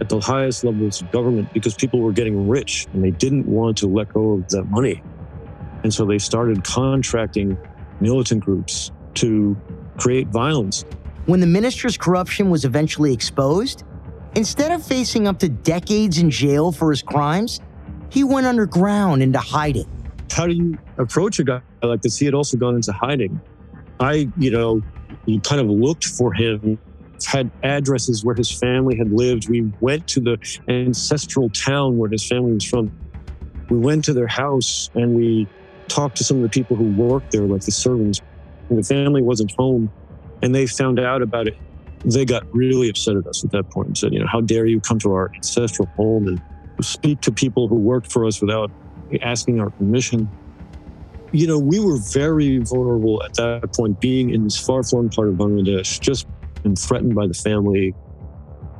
at 0.00 0.08
the 0.08 0.18
highest 0.18 0.64
levels 0.64 1.02
of 1.02 1.10
government 1.10 1.52
because 1.52 1.74
people 1.74 2.00
were 2.00 2.12
getting 2.12 2.48
rich 2.48 2.86
and 2.92 3.04
they 3.04 3.10
didn't 3.10 3.46
want 3.46 3.76
to 3.78 3.86
let 3.86 4.12
go 4.12 4.32
of 4.32 4.48
that 4.48 4.64
money. 4.64 5.02
And 5.82 5.92
so 5.92 6.04
they 6.04 6.18
started 6.18 6.64
contracting 6.64 7.56
militant 8.00 8.44
groups 8.44 8.90
to 9.14 9.56
create 9.98 10.28
violence. 10.28 10.84
When 11.26 11.40
the 11.40 11.46
minister's 11.46 11.96
corruption 11.96 12.50
was 12.50 12.64
eventually 12.64 13.12
exposed, 13.12 13.84
instead 14.34 14.72
of 14.72 14.84
facing 14.84 15.28
up 15.28 15.38
to 15.40 15.48
decades 15.48 16.18
in 16.18 16.30
jail 16.30 16.72
for 16.72 16.90
his 16.90 17.02
crimes, 17.02 17.60
he 18.08 18.24
went 18.24 18.46
underground 18.46 19.22
into 19.22 19.38
hiding. 19.38 19.88
How 20.32 20.46
do 20.46 20.54
you 20.54 20.78
approach 20.96 21.38
a 21.38 21.44
guy 21.44 21.60
like 21.82 22.02
this? 22.02 22.16
He 22.16 22.24
had 22.24 22.34
also 22.34 22.56
gone 22.56 22.74
into 22.76 22.92
hiding. 22.92 23.40
I, 23.98 24.28
you 24.38 24.50
know, 24.50 24.82
you 25.26 25.40
kind 25.40 25.60
of 25.60 25.68
looked 25.68 26.06
for 26.06 26.32
him 26.32 26.78
had 27.26 27.50
addresses 27.62 28.24
where 28.24 28.34
his 28.34 28.50
family 28.50 28.96
had 28.96 29.12
lived. 29.12 29.48
We 29.48 29.72
went 29.80 30.06
to 30.08 30.20
the 30.20 30.38
ancestral 30.68 31.50
town 31.50 31.98
where 31.98 32.10
his 32.10 32.26
family 32.26 32.52
was 32.54 32.64
from. 32.64 32.90
We 33.68 33.78
went 33.78 34.04
to 34.06 34.12
their 34.12 34.26
house 34.26 34.90
and 34.94 35.14
we 35.14 35.46
talked 35.88 36.16
to 36.18 36.24
some 36.24 36.38
of 36.38 36.42
the 36.42 36.48
people 36.48 36.76
who 36.76 36.84
worked 36.84 37.32
there, 37.32 37.42
like 37.42 37.62
the 37.62 37.72
servants. 37.72 38.20
The 38.70 38.82
family 38.82 39.22
wasn't 39.22 39.52
home 39.52 39.90
and 40.42 40.54
they 40.54 40.66
found 40.66 40.98
out 41.00 41.22
about 41.22 41.48
it. 41.48 41.56
They 42.04 42.24
got 42.24 42.44
really 42.54 42.88
upset 42.88 43.16
at 43.16 43.26
us 43.26 43.44
at 43.44 43.50
that 43.50 43.70
point 43.70 43.88
and 43.88 43.98
said, 43.98 44.12
you 44.14 44.20
know, 44.20 44.26
how 44.26 44.40
dare 44.40 44.66
you 44.66 44.80
come 44.80 44.98
to 45.00 45.12
our 45.12 45.30
ancestral 45.34 45.88
home 45.96 46.28
and 46.28 46.40
speak 46.82 47.20
to 47.22 47.32
people 47.32 47.68
who 47.68 47.76
worked 47.76 48.10
for 48.10 48.24
us 48.24 48.40
without 48.40 48.70
asking 49.22 49.60
our 49.60 49.70
permission 49.70 50.28
you 51.32 51.46
know, 51.46 51.58
we 51.58 51.78
were 51.78 51.98
very 52.12 52.58
vulnerable 52.58 53.22
at 53.22 53.34
that 53.34 53.72
point, 53.74 54.00
being 54.00 54.30
in 54.30 54.44
this 54.44 54.58
far 54.58 54.82
flung 54.82 55.08
part 55.08 55.28
of 55.28 55.34
Bangladesh, 55.34 56.00
just 56.00 56.26
and 56.64 56.78
threatened 56.78 57.14
by 57.14 57.26
the 57.26 57.34
family, 57.34 57.94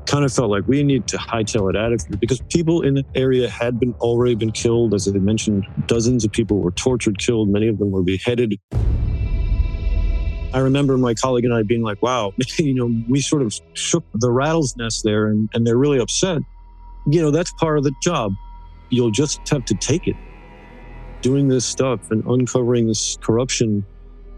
kind 0.06 0.24
of 0.24 0.32
felt 0.32 0.50
like 0.50 0.66
we 0.66 0.82
need 0.82 1.06
to 1.06 1.16
hightail 1.16 1.70
it 1.70 1.76
out 1.76 1.92
of 1.92 2.00
here 2.02 2.16
because 2.18 2.40
people 2.48 2.82
in 2.82 2.94
the 2.94 3.04
area 3.14 3.48
had 3.48 3.78
been 3.78 3.94
already 4.00 4.34
been 4.34 4.50
killed. 4.50 4.92
As 4.92 5.06
I 5.06 5.12
mentioned, 5.12 5.64
dozens 5.86 6.24
of 6.24 6.32
people 6.32 6.58
were 6.58 6.72
tortured, 6.72 7.18
killed. 7.18 7.48
Many 7.48 7.68
of 7.68 7.78
them 7.78 7.90
were 7.90 8.02
beheaded. 8.02 8.56
I 10.52 10.58
remember 10.58 10.98
my 10.98 11.14
colleague 11.14 11.44
and 11.44 11.54
I 11.54 11.62
being 11.62 11.82
like, 11.82 12.02
wow, 12.02 12.32
you 12.58 12.74
know, 12.74 12.92
we 13.08 13.20
sort 13.20 13.42
of 13.42 13.54
shook 13.74 14.04
the 14.14 14.32
rattle's 14.32 14.76
nest 14.76 15.02
there 15.04 15.28
and, 15.28 15.48
and 15.54 15.64
they're 15.66 15.78
really 15.78 16.00
upset. 16.00 16.42
You 17.06 17.22
know, 17.22 17.30
that's 17.30 17.52
part 17.52 17.78
of 17.78 17.84
the 17.84 17.92
job. 18.02 18.32
You'll 18.88 19.12
just 19.12 19.48
have 19.48 19.64
to 19.66 19.74
take 19.74 20.08
it. 20.08 20.16
Doing 21.22 21.48
this 21.48 21.64
stuff 21.64 22.10
and 22.10 22.24
uncovering 22.24 22.88
this 22.88 23.16
corruption, 23.20 23.84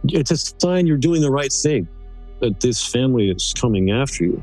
it's 0.04 0.30
a 0.30 0.36
sign 0.36 0.86
you're 0.86 0.98
doing 0.98 1.22
the 1.22 1.30
right 1.30 1.52
thing, 1.52 1.88
that 2.42 2.60
this 2.60 2.84
family 2.84 3.30
is 3.30 3.54
coming 3.56 3.90
after 3.90 4.24
you. 4.24 4.42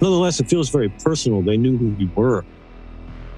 Nonetheless, 0.00 0.38
it 0.38 0.48
feels 0.48 0.68
very 0.68 0.90
personal. 0.90 1.42
They 1.42 1.56
knew 1.56 1.76
who 1.76 1.96
you 1.98 2.10
were. 2.14 2.44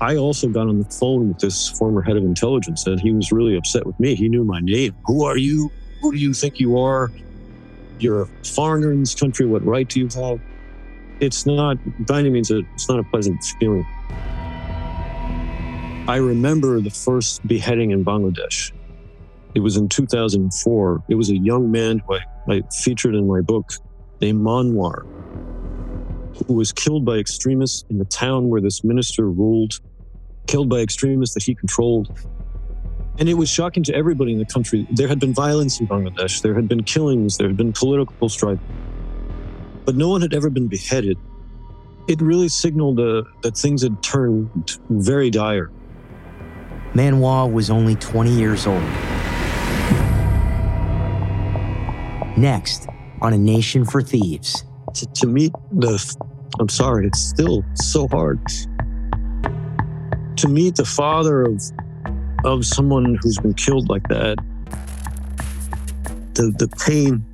I 0.01 0.16
also 0.16 0.49
got 0.49 0.68
on 0.68 0.79
the 0.79 0.85
phone 0.85 1.29
with 1.29 1.39
this 1.39 1.68
former 1.70 2.03
head 2.03 2.16
of 2.16 2.24
intelligence 2.24 2.87
and 2.87 3.01
he 3.01 3.12
was 3.12 3.33
really 3.33 3.57
upset 3.57 3.87
with 3.87 3.99
me. 3.99 4.14
He 4.14 4.29
knew 4.29 4.45
my 4.45 4.61
name. 4.61 4.95
Who 5.07 5.24
are 5.24 5.37
you? 5.37 5.70
Who 6.03 6.12
do 6.12 6.18
you 6.18 6.35
think 6.35 6.61
you 6.61 6.79
are? 6.79 7.11
You're 7.99 8.22
a 8.22 8.26
foreigner 8.45 8.93
in 8.93 9.01
this 9.01 9.14
country. 9.14 9.47
What 9.47 9.64
right 9.64 9.89
do 9.89 10.01
you 10.01 10.09
have? 10.14 10.41
It's 11.20 11.47
not, 11.47 11.79
by 12.07 12.20
any 12.20 12.31
means, 12.31 12.51
it's 12.51 12.89
not 12.89 13.01
a 13.01 13.05
pleasant 13.05 13.43
feeling. 13.59 13.87
I 16.07 16.16
remember 16.16 16.81
the 16.81 16.91
first 16.91 17.47
beheading 17.47 17.91
in 17.91 18.05
Bangladesh. 18.05 18.72
It 19.55 19.61
was 19.61 19.76
in 19.76 19.88
2004. 19.88 21.05
It 21.09 21.14
was 21.14 21.30
a 21.30 21.36
young 21.36 21.70
man 21.70 22.01
who 22.01 22.14
I, 22.14 22.55
I 22.55 22.62
featured 22.82 23.14
in 23.14 23.26
my 23.26 23.40
book 23.40 23.72
named 24.20 24.40
Manwar, 24.40 25.07
who 26.46 26.55
was 26.55 26.72
killed 26.72 27.05
by 27.05 27.16
extremists 27.16 27.84
in 27.88 27.99
the 27.99 28.05
town 28.05 28.49
where 28.49 28.61
this 28.61 28.84
minister 28.84 29.28
ruled, 29.28 29.80
killed 30.46 30.68
by 30.68 30.78
extremists 30.78 31.34
that 31.34 31.42
he 31.42 31.55
controlled. 31.55 32.11
And 33.18 33.28
it 33.28 33.34
was 33.34 33.49
shocking 33.49 33.82
to 33.84 33.94
everybody 33.94 34.32
in 34.32 34.38
the 34.38 34.46
country. 34.46 34.86
There 34.92 35.09
had 35.09 35.18
been 35.18 35.34
violence 35.34 35.80
in 35.80 35.88
Bangladesh, 35.88 36.42
there 36.42 36.55
had 36.55 36.68
been 36.68 36.84
killings, 36.84 37.36
there 37.36 37.49
had 37.49 37.57
been 37.57 37.72
political 37.72 38.28
strife, 38.28 38.61
but 39.84 39.96
no 39.96 40.09
one 40.09 40.20
had 40.20 40.34
ever 40.34 40.51
been 40.51 40.68
beheaded. 40.68 41.18
It 42.07 42.20
really 42.20 42.49
signaled 42.49 43.01
uh, 43.01 43.24
that 43.42 43.57
things 43.57 43.82
had 43.82 44.03
turned 44.03 44.78
very 44.88 45.30
dire. 45.30 45.70
Manwar 46.94 47.53
was 47.53 47.70
only 47.70 47.96
20 47.96 48.30
years 48.30 48.66
old. 48.66 48.82
Next, 52.39 52.86
on 53.20 53.32
A 53.32 53.39
Nation 53.39 53.84
for 53.84 54.01
Thieves. 54.01 54.62
To, 54.95 55.07
to 55.07 55.26
meet 55.26 55.53
the, 55.72 56.16
I'm 56.61 56.68
sorry, 56.68 57.09
it's 57.09 57.18
still 57.18 57.64
so 57.74 58.07
hard. 58.07 58.39
To 60.36 60.49
meet 60.49 60.76
the 60.76 60.84
father 60.84 61.43
of 61.43 61.61
of 62.45 62.64
someone 62.64 63.18
who's 63.20 63.39
been 63.39 63.55
killed 63.55 63.89
like 63.89 64.07
that, 64.07 64.39
the 66.34 66.55
the 66.57 66.68
pain 66.86 67.24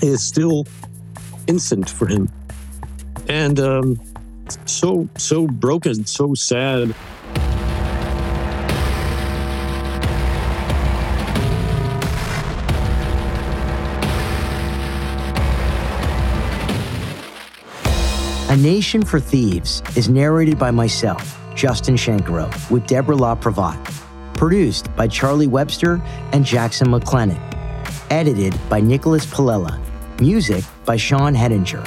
is 0.00 0.22
still 0.22 0.66
instant 1.46 1.90
for 1.90 2.06
him, 2.06 2.30
and 3.28 3.60
um, 3.60 4.00
so 4.64 5.06
so 5.18 5.46
broken, 5.46 6.06
so 6.06 6.32
sad. 6.32 6.94
A 18.48 18.56
Nation 18.56 19.04
for 19.04 19.18
Thieves 19.18 19.82
is 19.96 20.08
narrated 20.08 20.56
by 20.56 20.70
myself, 20.70 21.36
Justin 21.56 21.96
Shenkarow, 21.96 22.48
with 22.70 22.86
Deborah 22.86 23.16
LaPrevotte. 23.16 23.84
Produced 24.36 24.94
by 24.94 25.08
Charlie 25.08 25.48
Webster 25.48 26.00
and 26.32 26.44
Jackson 26.44 26.86
McLennan. 26.86 27.40
Edited 28.08 28.56
by 28.68 28.80
Nicholas 28.80 29.26
Palella. 29.26 29.80
Music 30.20 30.62
by 30.84 30.96
Sean 30.96 31.34
Hedinger. 31.34 31.84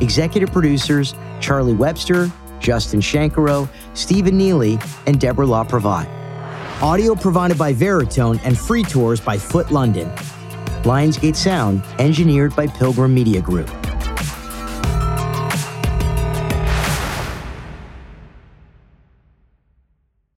Executive 0.00 0.50
producers 0.50 1.14
Charlie 1.40 1.74
Webster, 1.74 2.32
Justin 2.58 3.00
Shenkarow, 3.00 3.68
Stephen 3.92 4.38
Neely, 4.38 4.78
and 5.06 5.20
Deborah 5.20 5.44
LaPrevotte. 5.44 6.08
Audio 6.80 7.14
provided 7.16 7.58
by 7.58 7.74
Veritone 7.74 8.40
and 8.44 8.58
free 8.58 8.82
tours 8.82 9.20
by 9.20 9.36
Foot 9.36 9.70
London. 9.70 10.10
Lionsgate 10.84 11.36
Sound 11.36 11.82
engineered 11.98 12.56
by 12.56 12.66
Pilgrim 12.66 13.12
Media 13.12 13.42
Group. 13.42 13.68